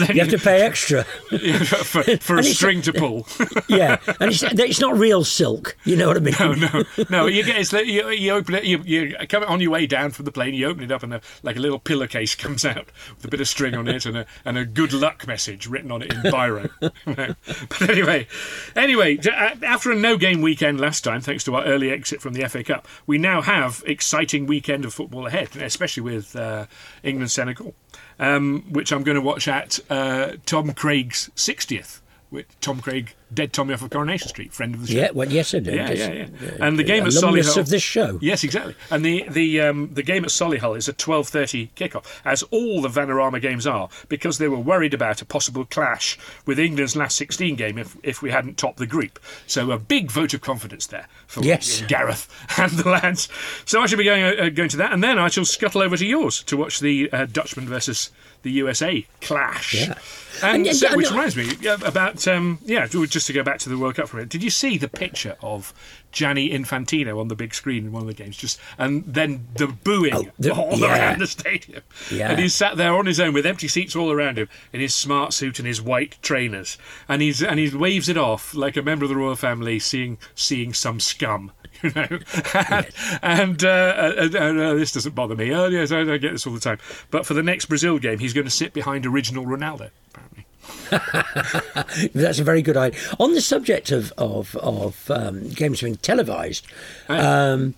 [0.08, 1.04] You have to pay extra.
[1.04, 3.26] For, for a string to pull.
[3.68, 5.76] yeah, and it's, it's not real silk.
[5.84, 6.34] You know what I mean?
[6.40, 7.26] No, no, no.
[7.26, 8.64] You get it's, you, you open it.
[8.64, 10.54] You, you come on your way down from the plane.
[10.54, 13.40] You open it up, and a, like a little pillowcase comes out with a bit
[13.40, 16.20] of string on it and a and a good luck message written on it in
[16.22, 16.68] biro.
[17.04, 18.26] But anyway,
[18.74, 22.32] anyway, uh, after a no game weekend last time, thanks to our early exit from
[22.32, 26.66] the FA Cup, we now have exciting weekend of football ahead, especially with uh,
[27.02, 27.74] England Senegal,
[28.18, 32.00] um, which I'm going to watch at uh, Tom Craig's 60th.
[32.30, 34.98] With Tom Craig, dead Tommy off of Coronation Street, friend of the show.
[35.00, 35.58] Yeah, well, yes, I.
[35.58, 36.26] Yeah, yeah, yeah.
[36.60, 38.20] Uh, And the game at Solihull of this show.
[38.22, 38.76] Yes, exactly.
[38.88, 42.80] And the the um, the game at Solihull is a twelve thirty kickoff, as all
[42.82, 46.16] the Vanarama games are, because they were worried about a possible clash
[46.46, 49.18] with England's last sixteen game if if we hadn't topped the group.
[49.48, 51.82] So a big vote of confidence there for Yes.
[51.88, 52.28] Gareth
[52.58, 53.28] and the lads.
[53.64, 55.96] So I shall be going uh, going to that, and then I shall scuttle over
[55.96, 58.10] to yours to watch the uh, Dutchman versus
[58.42, 59.74] the USA clash.
[59.74, 59.94] Yeah.
[60.42, 61.48] And, And- so- and- which reminds me
[61.84, 64.30] about um, yeah, just to go back to the World Cup for a minute.
[64.30, 65.74] Did you see the picture of
[66.12, 68.36] Gianni Infantino on the big screen in one of the games?
[68.36, 71.10] Just and then the booing the- all yeah.
[71.10, 71.82] around the stadium.
[72.10, 72.30] Yeah.
[72.30, 74.94] And he's sat there on his own with empty seats all around him in his
[74.94, 76.78] smart suit and his white trainers,
[77.08, 80.16] and he's and he waves it off like a member of the royal family seeing
[80.34, 81.52] seeing some scum.
[81.90, 82.18] You know,
[82.54, 82.86] and,
[83.22, 85.52] and, uh, uh, uh, uh, this doesn't bother me.
[85.54, 86.78] Oh yes, I, I get this all the time.
[87.10, 89.90] But for the next Brazil game, he's going to sit behind original Ronaldo.
[90.10, 90.46] Apparently.
[92.14, 93.00] That's a very good idea.
[93.18, 96.66] On the subject of of, of um, games being televised,
[97.08, 97.74] um,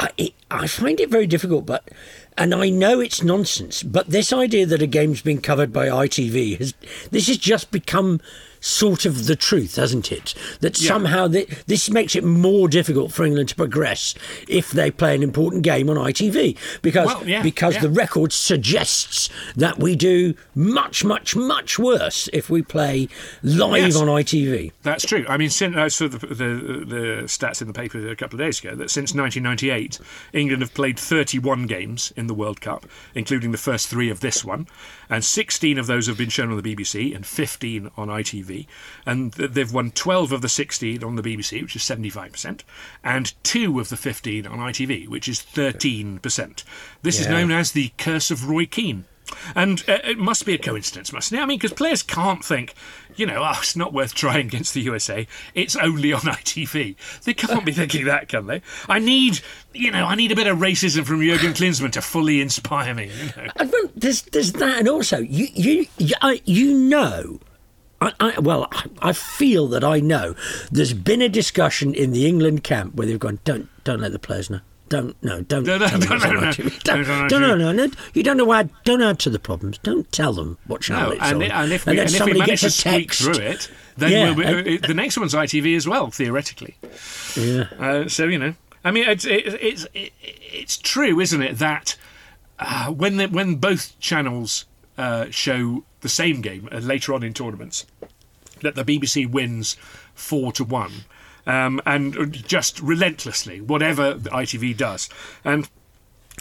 [0.00, 1.88] I, it, I find it very difficult, but
[2.38, 6.58] and I know it's nonsense, but this idea that a game's been covered by ITV
[6.58, 6.74] has
[7.10, 8.20] this has just become
[8.66, 10.34] sort of the truth, hasn't it?
[10.60, 10.88] That Yeah.
[10.88, 14.14] somehow th- this makes it more difficult for England to progress
[14.48, 17.82] if they play an important game on ITV because Well, yeah, because yeah.
[17.82, 23.08] the record suggests that we do much, much, much worse if we play
[23.42, 23.96] live Yes.
[23.96, 24.72] on ITV.
[24.82, 25.24] That's true.
[25.28, 28.44] I mean, since I saw the, the the stats in the paper a couple of
[28.46, 29.98] days ago that since 1998,
[30.32, 34.44] England have played 31 games in the World Cup, including the first three of this
[34.44, 34.66] one,
[35.08, 38.66] and 16 of those have been shown on the BBC and 15 on ITV,
[39.04, 42.60] and they've won 12 of the 16 on the BBC, which is 75%,
[43.04, 46.64] and two of the 15 on ITV, which is 13%.
[47.02, 49.04] This is known as the curse of Roy Keane.
[49.54, 51.42] And uh, it must be a coincidence, mustn't it?
[51.42, 52.74] I mean, because players can't think,
[53.16, 55.26] you know, oh, it's not worth trying against the USA.
[55.54, 56.96] It's only on ITV.
[57.24, 58.62] They can't be thinking that, can they?
[58.88, 59.40] I need,
[59.72, 63.10] you know, I need a bit of racism from Jurgen Klinsmann to fully inspire me.
[63.10, 63.50] You know?
[63.56, 67.40] I there's there's that, and also you you you, I, you know.
[68.00, 70.34] I, I, well, I- I feel that I know.
[70.70, 74.18] There's been a discussion in the England camp where they've gone, don't don't let the
[74.18, 74.60] players know.
[74.88, 76.52] Don't no, don't No, no, no, no, no.
[76.84, 77.88] Don't, no, no, no.
[78.14, 78.68] You don't know why.
[78.84, 79.78] Don't add to the problems.
[79.78, 81.50] Don't tell them what channel No, it's and, on.
[81.50, 83.70] and if we, then and if we somebody manage gets to a squeak through it,
[83.96, 86.76] then Yeah, we'll, and- the next one's ITV as well, theoretically.
[87.36, 87.64] Yeah.
[87.78, 91.96] Uh, so you know, I mean, it's it, it's it, it's true, isn't it, that
[92.60, 94.66] uh, when the, when both channels
[94.96, 97.86] uh, show the same game uh, later on in tournaments,
[98.62, 99.76] that the BBC wins
[100.14, 100.92] four to one,
[101.46, 105.08] um, and just relentlessly, whatever the ITV does,
[105.44, 105.68] and.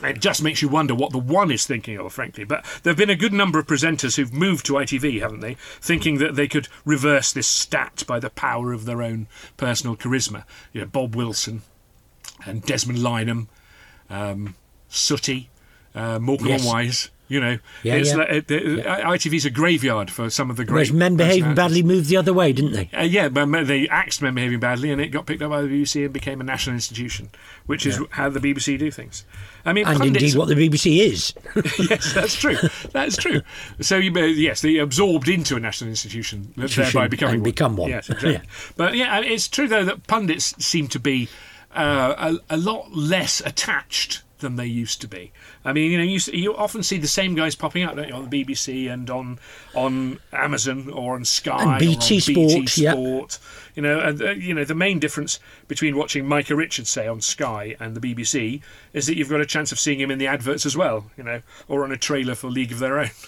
[0.03, 2.43] It just makes you wonder what the one is thinking of, frankly.
[2.43, 5.53] But there have been a good number of presenters who've moved to ITV, haven't they?
[5.79, 10.43] Thinking that they could reverse this stat by the power of their own personal charisma.
[10.73, 11.61] You know, Bob Wilson
[12.45, 13.47] and Desmond Lynam,
[14.09, 14.55] um,
[14.89, 15.49] Sooty,
[15.95, 16.65] uh, Morecambe Yes.
[16.65, 17.09] Wise.
[17.27, 18.15] You know, Yeah, it's yeah.
[18.17, 20.73] like, uh, the, ITV's a graveyard for some of the great.
[20.75, 22.89] Whereas men behaving badly moved the other way, didn't they?
[22.95, 25.67] Uh, yeah, but they axed men behaving badly, and it got picked up by the
[25.67, 27.29] BBC and became a national institution,
[27.65, 28.05] which is Yeah.
[28.11, 29.25] how the BBC do things.
[29.65, 31.33] I mean, And pundits, indeed what the BBC is.
[31.89, 32.57] yes, that's true.
[32.91, 33.41] That's true.
[33.81, 37.89] So you, uh, yes, they absorbed into a national institution, thereby becoming and become one.
[37.89, 38.33] Yes, exactly.
[38.33, 38.41] Yeah.
[38.77, 41.27] But yeah, it's true though that pundits seem to be
[41.75, 45.31] uh, a, a lot less attached than they used to be.
[45.63, 48.13] I mean, you know, you, you often see the same guys popping up don't you,
[48.13, 49.39] on the BBC and on
[49.73, 52.95] on Amazon or on Sky And or on BT Sport, yeah.
[53.75, 57.21] You know, and uh, you know the main difference between watching Micah Richards say on
[57.21, 58.61] Sky and the BBC
[58.93, 61.11] is that you've got a chance of seeing him in the adverts as well.
[61.17, 63.09] You know, or on a trailer for League of Their Own.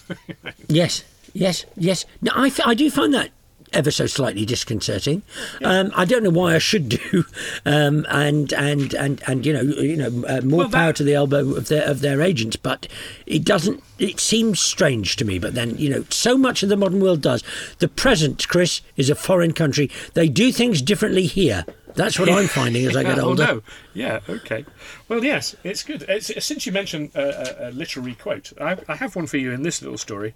[0.68, 2.04] Yes, yes, yes.
[2.20, 3.30] No, I, f- I do find that
[3.72, 5.22] ever so slightly disconcerting.
[5.62, 7.24] Um, I don't know why I should do,
[7.66, 11.02] um, and and and and you know you know uh, more Well, that- power to
[11.04, 12.86] the elbow of their of their agents, but
[13.26, 13.82] it doesn't.
[13.98, 15.38] It seems strange to me.
[15.38, 17.42] But then you know so much of the modern world does.
[17.78, 19.90] The present, Chris, is a foreign country.
[20.14, 21.64] They do things differently here.
[21.94, 23.44] That's what I'm finding as I get Yeah, oh, older.
[23.46, 23.62] no.
[23.92, 24.64] Yeah, okay.
[25.08, 26.02] Well, yes, it's good.
[26.08, 29.50] It's, since you mentioned a, a, a literary quote, I, I have one for you
[29.50, 30.34] in this little story,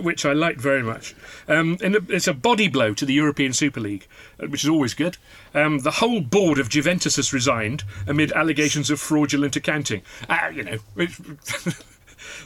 [0.00, 1.14] which I liked very much.
[1.46, 4.06] Um, and it's a body blow to the European Super League,
[4.42, 5.16] uh, which is always good.
[5.54, 10.02] Um, the whole board of Juventus has resigned amid allegations of fraudulent accounting.
[10.28, 10.78] Ah, you know.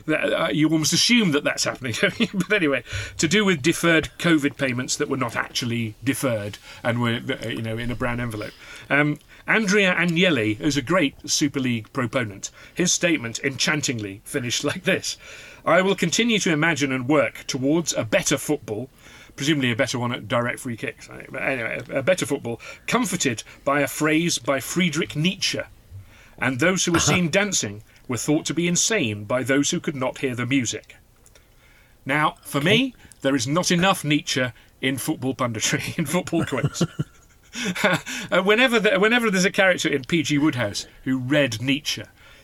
[0.09, 1.95] Uh, you almost assume that that's happening.
[2.35, 2.83] but anyway,
[3.19, 7.63] to do with deferred COVID payments that were not actually deferred and were, uh, you
[7.63, 8.53] know, in a brown envelope.
[8.91, 12.51] Um, Andrea Agnelli is a great Super League proponent.
[12.75, 15.17] His statement enchantingly finished like this
[15.65, 18.91] I will continue to imagine and work towards a better football.
[19.37, 21.09] Presumably a better one at direct free kicks.
[21.09, 25.61] But anyway, a better football, comforted by a phrase by Friedrich Nietzsche.
[26.39, 29.97] And those who were seen dancing were thought to be insane by those who could
[29.97, 30.97] not hear the music.
[32.05, 36.83] Now, for me, there is not enough Nietzsche in football punditry, in football quotes.
[37.85, 40.39] Uh, whenever, the, whenever there's a character in P.G.
[40.39, 42.03] Wodehouse who read Nietzsche,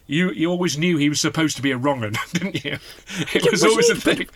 [0.08, 2.78] you, you always knew he was supposed to be a wrong 'un, didn't you?
[3.32, 4.28] It was Wasn't always a he- thing.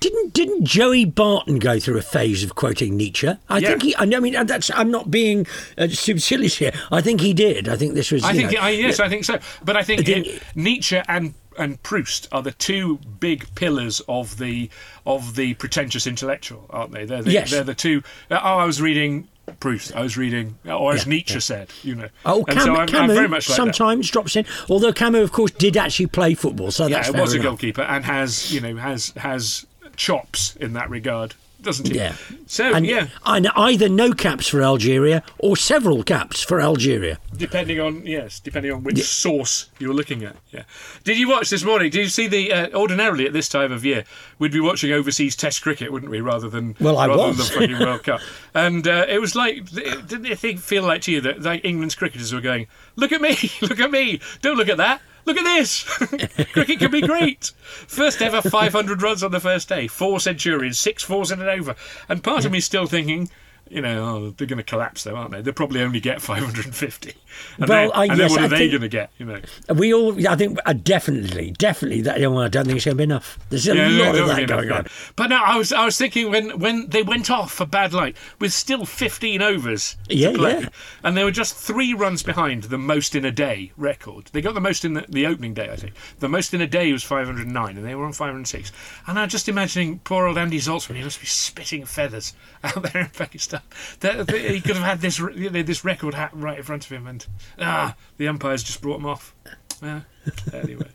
[0.00, 3.28] Didn't didn't Joey Barton go through a phase of quoting Nietzsche?
[3.48, 3.68] I Yeah.
[3.68, 3.96] think he.
[3.96, 4.72] I mean, that's.
[4.74, 5.46] I'm not being
[5.78, 6.72] uh, supercilious here.
[6.90, 7.68] I think he did.
[7.68, 8.24] I think this was.
[8.24, 9.38] I think know, I, yes, I think so.
[9.64, 14.68] But I think it- Nietzsche and and Proust are the two big pillars of the
[15.06, 17.04] of the pretentious intellectual, aren't they?
[17.04, 17.50] They're the, Yes.
[17.52, 18.02] they're the two.
[18.32, 19.28] Oh, I was reading
[19.60, 19.94] Proust.
[19.94, 21.40] I was reading, or as Yeah, Nietzsche yeah.
[21.40, 22.08] said, you know.
[22.24, 23.62] Oh, Cam- so I'm, Camus I'm very much like that.
[23.64, 24.44] sometimes drops in.
[24.68, 27.82] Although Camus, of course, did actually play football, so Yeah, that's fair was a goalkeeper
[27.82, 29.66] and has you know has has
[29.96, 31.94] chops in that regard, doesn't he?
[31.96, 32.14] Yeah.
[32.46, 37.18] So and, yeah, and either no caps for Algeria or several caps for Algeria.
[37.36, 40.36] Depending on yes, depending on which source you're looking at.
[40.50, 40.64] Yeah.
[41.04, 41.90] Did you watch this morning?
[41.90, 42.52] Did you see the?
[42.52, 44.04] Uh, ordinarily at this time of year,
[44.38, 47.36] we'd be watching overseas Test cricket, wouldn't we, rather than Well, I rather was.
[47.38, 48.20] than the fucking World Cup.
[48.54, 52.32] And uh, it was like, didn't it feel like to you that like England's cricketers
[52.32, 55.82] were going, "Look at me, look at me, don't look at that." Look at this!
[56.52, 57.52] Cricket can be great.
[57.86, 61.76] First ever 500 runs on the first day, four centurions, six fours in an over.
[62.08, 63.30] And part of me still thinking,
[63.72, 65.40] you know, oh, they're going to collapse though, aren't they?
[65.40, 67.14] They'll probably only get 550.
[67.58, 69.10] And Well, then, I- and yes, then what I are they going to get?
[69.18, 69.40] You know,
[69.74, 72.02] We all, I think, uh, definitely, definitely.
[72.02, 73.38] That well, I don't think it's going to be enough.
[73.48, 74.74] There's a Yeah, lot no, of that going no.
[74.76, 74.86] on.
[75.16, 78.16] But no, I was I was thinking when when they went off for bad light
[78.38, 80.68] with still 15 overs Yeah, to play, yeah.
[81.02, 84.26] and they were just three runs behind the most in a day record.
[84.32, 85.94] They got the most in the, the opening day, I think.
[86.18, 88.70] The most in a day was 509, and they were on 506.
[89.06, 90.96] And I'm just imagining poor old Andy Zaltzman.
[90.96, 93.61] He must be spitting feathers out there in Pakistan.
[94.00, 96.84] That, that he could have had this you know, this record hat right in front
[96.84, 97.26] of him, and
[97.58, 99.34] ah, the umpires just brought him off.
[99.82, 100.02] Yeah.
[100.52, 100.86] Anyway.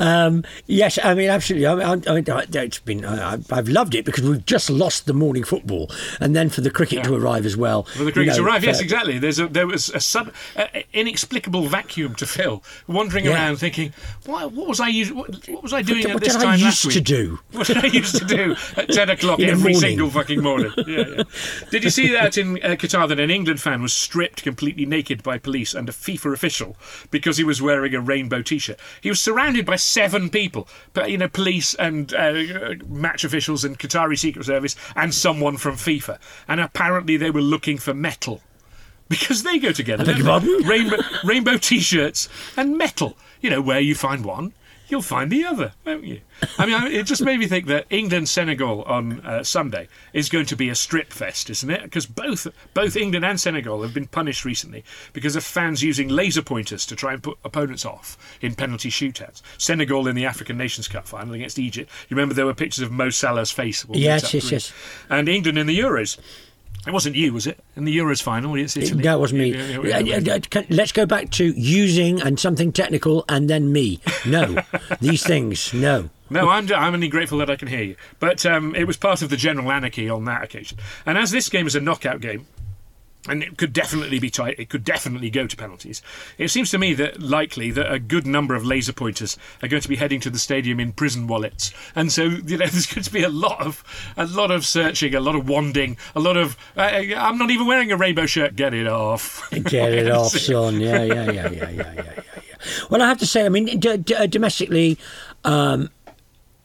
[0.00, 1.66] Um, yes, I mean absolutely.
[1.66, 5.06] I mean, I, I, it's been I, I've- I've loved it because we've just lost
[5.06, 5.90] the morning football,
[6.20, 7.86] and then for the cricket to arrive as well.
[7.96, 8.64] Well, the cricket's you know, arrived.
[8.64, 9.18] Yes, for- exactly.
[9.18, 13.32] There's a there was a sub uh, inexplicable vacuum to fill, wandering Yeah.
[13.34, 13.92] around thinking,
[14.26, 16.54] what, what was I what, what was I doing did- at what this did I
[16.56, 17.38] used to do?
[17.52, 19.80] What did I used to do at ten o'clock every morning.
[19.80, 20.72] single fucking morning?
[20.86, 21.22] Yeah, yeah.
[21.70, 25.22] Did you see that in uh, Qatar that an England fan was stripped completely naked
[25.22, 26.76] by police and a FIFA official
[27.10, 28.78] because he was wearing a rainbow T-shirt?
[29.00, 33.78] He was surrounded by seven people, but you know, police and uh, match officials and
[33.78, 38.42] Qatari Secret Service and someone from FIFA, and apparently they were looking for metal.
[39.08, 40.02] Because they go together.
[40.02, 40.50] I beg your don't they?
[40.50, 40.68] pardon?
[40.68, 42.28] Rainbow, rainbow t-shirts
[42.58, 43.16] and metal.
[43.40, 44.52] You know, where you find one,
[44.88, 46.20] you'll find the other, won't you?
[46.58, 50.46] I mean, it just made me think that England Senegal on uh, Sunday is going
[50.46, 51.82] to be a strip fest, isn't it?
[51.82, 56.42] Because both both England and Senegal have been punished recently because of fans using laser
[56.42, 59.42] pointers to try and put opponents off in penalty shootouts.
[59.58, 61.90] Senegal in the African Nations Cup final against Egypt.
[62.08, 63.84] You remember there were pictures of Mo Salah's face.
[63.90, 64.72] Yes, yes, yes.
[65.08, 66.18] And England in the Euros.
[66.88, 67.60] It wasn't you, was it?
[67.76, 69.02] In the Euros final, it's Italy.
[69.02, 69.50] That was me.
[69.54, 70.38] Yeah, yeah, yeah.
[70.38, 74.00] Can- Let's go back to using and something technical and then me.
[74.24, 74.56] No.
[75.02, 76.08] These things, no.
[76.30, 77.96] No, I'm, I'm only grateful that I can hear you.
[78.20, 80.78] But um, it was part of the general anarchy on that occasion.
[81.04, 82.46] And as this game is a knockout game,
[83.28, 86.02] and it could definitely be tight, it could definitely go to penalties.
[86.38, 89.82] It seems to me that likely that a good number of laser pointers are going
[89.82, 93.02] to be heading to the stadium in prison wallets, and so you know there's going
[93.02, 93.82] to be a lot of
[94.16, 96.82] a lot of searching, a lot of wanding, a lot of uh,
[97.16, 98.56] I'm not even wearing a rainbow shirt.
[98.56, 99.48] Get it off.
[99.64, 100.80] Get it off, son.
[100.80, 101.92] Yeah, yeah, yeah, yeah, yeah, yeah, yeah.
[101.94, 102.22] yeah.
[102.90, 104.98] Well, I have to say, I mean, d- d- uh, domestically,
[105.44, 105.90] um,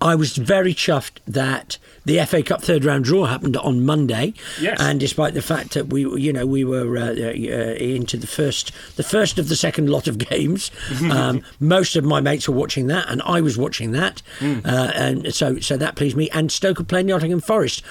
[0.04, 4.34] I was very chuffed that the FA Cup third round draw happened on Monday.
[4.60, 4.78] Yes.
[4.80, 8.28] And despite the fact that we, were- you know, we were uh, uh, into the
[8.28, 10.70] first, the first of the second lot of games,
[11.10, 14.66] um, most of my mates were watching that, and I was watching that, Mm.
[14.66, 16.30] uh, and so so that pleased me.
[16.32, 17.82] And Stoke are playing Nottingham Forest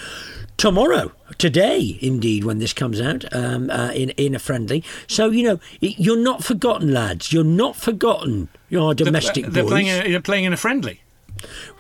[0.56, 4.84] tomorrow, today, indeed, when this comes out um, uh, in in a friendly.
[5.08, 7.32] So you know, you're not forgotten, lads.
[7.32, 8.48] You're not forgotten.
[8.68, 9.88] You're domestic they're boys playing.
[9.88, 11.00] A, they're playing in a friendly.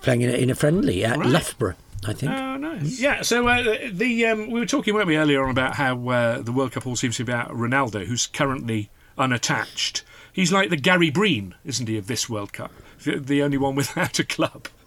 [0.00, 1.28] Playing in a, in a friendly at Right.
[1.28, 2.32] Loughborough, I think.
[2.32, 3.00] Oh, nice.
[3.00, 3.22] Yeah.
[3.22, 6.52] So uh, the um, we were talking, weren't we, earlier on about how uh, the
[6.52, 10.04] World Cup all seems to be about Ronaldo, who's currently unattached.
[10.32, 12.72] He's like the Gary Breen, isn't he, of this World Cup?
[13.04, 14.68] The, only one without a club.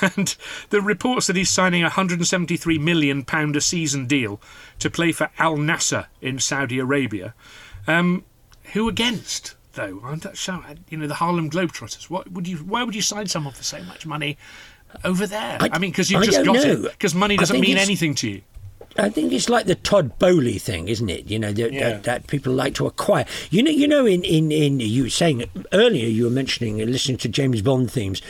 [0.00, 0.34] And
[0.70, 4.40] the reports that he's signing a 173 million pound a season deal
[4.78, 7.34] to play for Al Nassr in Saudi Arabia.
[7.86, 8.24] Um,
[8.72, 9.54] who against?
[9.74, 12.10] Though, I'm not sure, you know, the Harlem Globetrotters.
[12.10, 12.56] What would you?
[12.58, 14.36] Why would you sign someone for so much money
[15.04, 15.58] over there?
[15.60, 16.62] I, I- mean, because you've I just got know.
[16.62, 16.82] it.
[16.92, 18.42] Because money doesn't mean anything to you.
[19.00, 21.26] I think it's like the Todd Boehly thing, isn't it?
[21.30, 21.88] You know that, Yeah.
[21.90, 23.24] that, that people like to acquire.
[23.50, 24.06] You know, you know.
[24.06, 27.90] In, in, in you were saying earlier, you were mentioning uh, listening to James Bond
[27.90, 28.22] themes.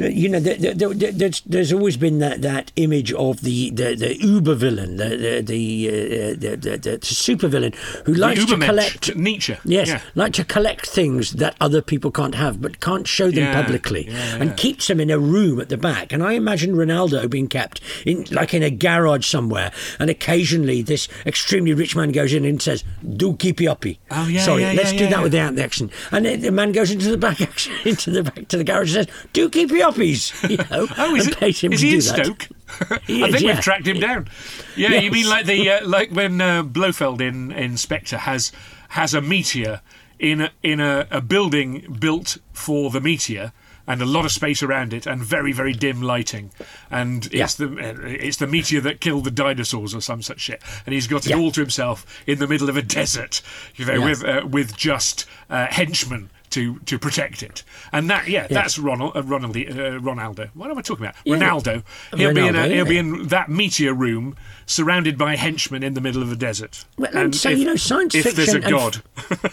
[0.00, 4.16] you know, there, there, there's, there's always been that, that image of the the, the
[4.16, 5.92] uber villain, the the the, uh,
[6.38, 7.72] the, the, the, the super villain
[8.04, 9.56] who likes to collect Nietzsche.
[9.64, 10.00] Yes, Yeah.
[10.14, 14.08] like to collect things that other people can't have, but can't show them Yeah, publicly,
[14.08, 16.12] and keeps them in a room at the back.
[16.12, 21.08] And I imagine Ronaldo being kept in, like in a garage somewhere, and occasionally this
[21.26, 22.84] extremely rich man goes in and says,
[23.16, 25.90] "Do keep you uppy." Oh, yeah, Sorry, yeah, let's yeah, do that without the accent.
[26.12, 27.40] And the man goes into the back,
[27.86, 31.14] into the back to the garage and says, "Do keep you uppies." You know, Oh,
[31.16, 32.24] is, and it, pays him is to he in that.
[32.26, 32.48] Stoke?
[32.90, 34.28] I think we've tracked him down.
[34.76, 38.52] Yeah, you mean like the uh, like when uh, Blofeld in Inspector has
[38.90, 39.80] has a meteor
[40.18, 43.52] in a, in a, a building built for the meteor.
[43.86, 46.52] And a lot of space around it, and very, very dim lighting,
[46.88, 50.62] and it's the uh, it's the meteor that killed the dinosaurs or some such shit.
[50.86, 51.38] And he's got it Yeah.
[51.38, 53.42] all to himself in the middle of a desert,
[53.74, 54.04] you know, Yeah.
[54.04, 57.62] with uh, with just uh, henchmen to to protect it.
[57.92, 59.60] And that, yeah, that's Ronald, uh, Ronald, uh,
[60.00, 60.50] Ronaldo.
[60.54, 61.16] What am I talking about?
[61.24, 61.36] Yeah.
[61.36, 61.82] Ronaldo.
[62.16, 64.36] He'll be in a, Ronaldo, he'll be in that meteor room,
[64.66, 66.84] surrounded by henchmen in the middle of a desert.
[66.96, 69.02] Well, and so, you know, science if there's a fiction and god,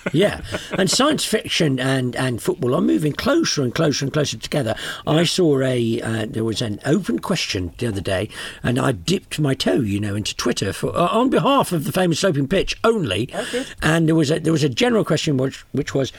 [0.14, 0.42] yeah,
[0.78, 4.76] and science fiction and, and football are moving closer and closer and closer together.
[5.08, 8.30] I saw a uh, there was an open question the other day,
[8.64, 11.92] and I dipped my toe, you know, into Twitter for uh, on behalf of the
[11.92, 13.30] famous sloping pitch only.
[13.82, 16.12] And there was a there was a general question which which was.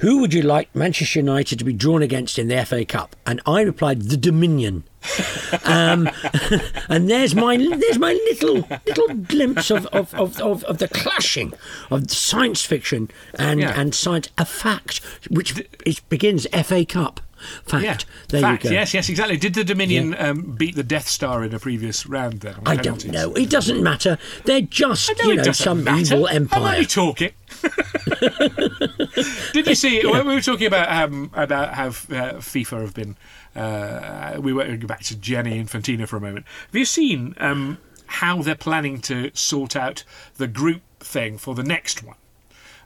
[0.00, 3.16] Who would you like Manchester United to be drawn against in the FA Cup?
[3.26, 4.84] And I replied, the Dominion.
[5.64, 6.08] um,
[6.88, 11.52] and there's my there's my little little glimpse of, of, of, of, of the clashing
[11.90, 13.78] of science fiction and, Yeah.
[13.80, 14.98] and science a fact
[15.30, 17.20] which it begins FA Cup
[17.64, 17.84] fact.
[17.84, 17.96] yeah,
[18.28, 18.64] There fact.
[18.64, 18.74] you go.
[18.74, 19.36] Yes, yes, exactly.
[19.36, 22.40] Did the Dominion um, beat the Death Star in a previous round?
[22.40, 23.32] Then I don't know.
[23.32, 24.18] It doesn't matter.
[24.44, 26.14] They're just you know some matter.
[26.14, 26.74] evil empire.
[26.74, 27.32] only talking.
[29.52, 33.16] Did you see when we were talking about um, about how uh, FIFA have been?
[33.54, 36.46] Uh, we were go back to Gianni Infantino for a moment.
[36.66, 40.04] Have you seen um, how they're planning to sort out
[40.36, 42.16] the group thing for the next one?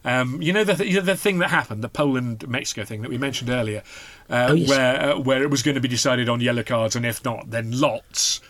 [0.07, 3.03] Um, you know the th- you know the thing that happened, the Poland Mexico thing
[3.03, 3.83] that we mentioned earlier,
[4.29, 4.69] uh, Oh, yes.
[4.69, 7.51] where uh, where it was going to be decided on yellow cards, and if not,
[7.51, 8.41] then lots.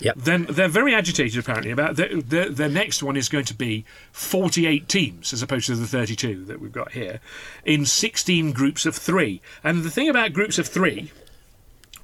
[0.00, 0.16] Yep.
[0.16, 3.84] Then they're very agitated apparently about the, the the next one is going to be
[4.12, 7.20] 48 teams as opposed to the 32 that we've got here
[7.64, 9.40] in 16 groups of 3.
[9.64, 11.10] And the thing about groups of 3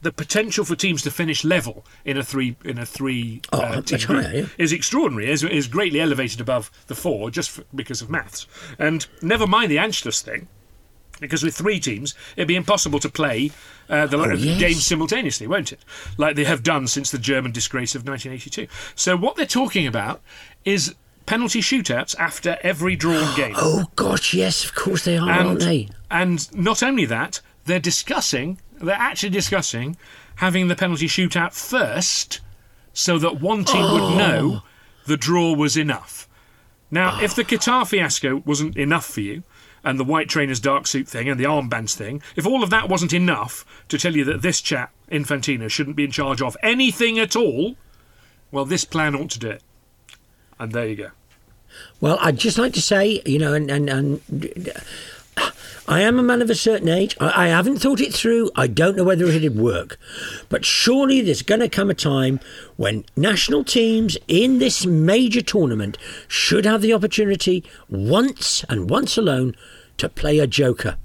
[0.05, 3.81] the potential for teams to finish level in a three in a three Oh, uh,
[3.81, 4.47] team group higher, yeah.
[4.59, 5.31] is extraordinary.
[5.31, 8.47] is is greatly elevated above the four just f because of maths.
[8.79, 10.49] And never mind the Anschluss thing.
[11.21, 13.51] Because with three teams, it'd be impossible to play
[13.89, 14.59] uh, the Oh, yes.
[14.59, 15.79] games simultaneously, won't it?
[16.19, 18.67] Like they have done since the German disgrace of 1982.
[18.95, 20.21] So what they're talking about
[20.65, 20.95] is
[21.27, 23.55] penalty shootouts after every drawn game.
[23.57, 25.89] Oh gosh, yes, of course they are, aren't they?
[26.11, 29.97] And not only that, they're discussing, they're actually discussing
[30.37, 32.41] having the penalty shootout first
[32.93, 33.93] so that one team Oh.
[34.11, 34.63] would know
[35.07, 36.29] the draw was enough.
[36.91, 39.43] Now, if the Qatar fiasco wasn't enough for you,
[39.85, 42.89] and the white trainer's dark suit thing and the armbands thing, if all of that
[42.89, 47.19] wasn't enough to tell you that this chap, Infantino, shouldn't be in charge of anything
[47.19, 47.77] at all,
[48.51, 49.63] well, this plan ought to do it.
[50.59, 51.11] And there you go.
[52.01, 54.21] Well, I'd just like to say, you know, and, and, and
[55.87, 57.17] I am a man of a certain age.
[57.21, 58.51] I, I haven't thought it through.
[58.57, 59.99] I don't know whether it'd work.
[60.49, 62.41] But surely there's going to come a time
[62.77, 69.55] when national teams in this major tournament should have the opportunity once and once alone
[69.99, 70.97] to play a joker.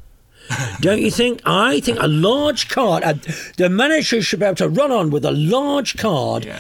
[0.81, 1.41] Don't you think?
[1.45, 3.13] I think a large card, uh,
[3.57, 6.51] the manager should be able to run on with a large card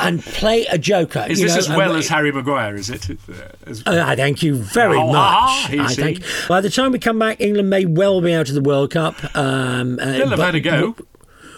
[0.00, 1.24] and play a joker.
[1.28, 3.08] Is you this know, as well as Harry Maguire, is it?
[3.10, 3.14] Uh,
[3.66, 5.16] as- uh, I thank you very Oh, much.
[5.16, 6.02] ah, I see.
[6.02, 8.90] think by the time we come back, England may well be out of the World
[8.90, 9.14] Cup.
[9.36, 10.88] Um, uh, They'll have had a go.
[10.92, 11.06] What,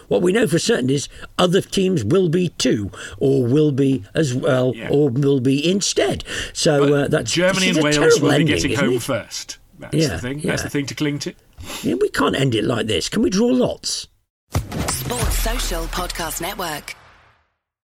[0.09, 1.09] what we know for certain is
[1.39, 6.23] other teams will be too, or will be as well, or will be instead.
[6.53, 9.03] So uh, that's Germany and Wales will be ending, getting home it?
[9.03, 9.57] first.
[9.79, 10.41] That's Yeah, the thing.
[10.41, 11.35] That's the thing to cling to.
[11.83, 13.09] Yeah, we can't end it like this.
[13.09, 14.09] Can we draw lots?
[14.89, 16.95] Sports Social Podcast Network.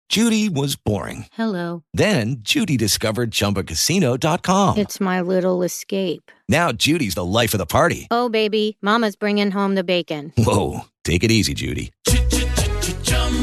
[0.09, 1.27] Judy was boring.
[1.33, 1.85] Hello.
[1.95, 4.79] Then Judy discovered ChumbaCasino.com.
[4.79, 6.33] It's my little escape.
[6.49, 8.09] Now Judy's the life of the party.
[8.11, 10.33] Oh, baby, Mama's bringing home the bacon.
[10.37, 11.93] Whoa, take it easy, Judy.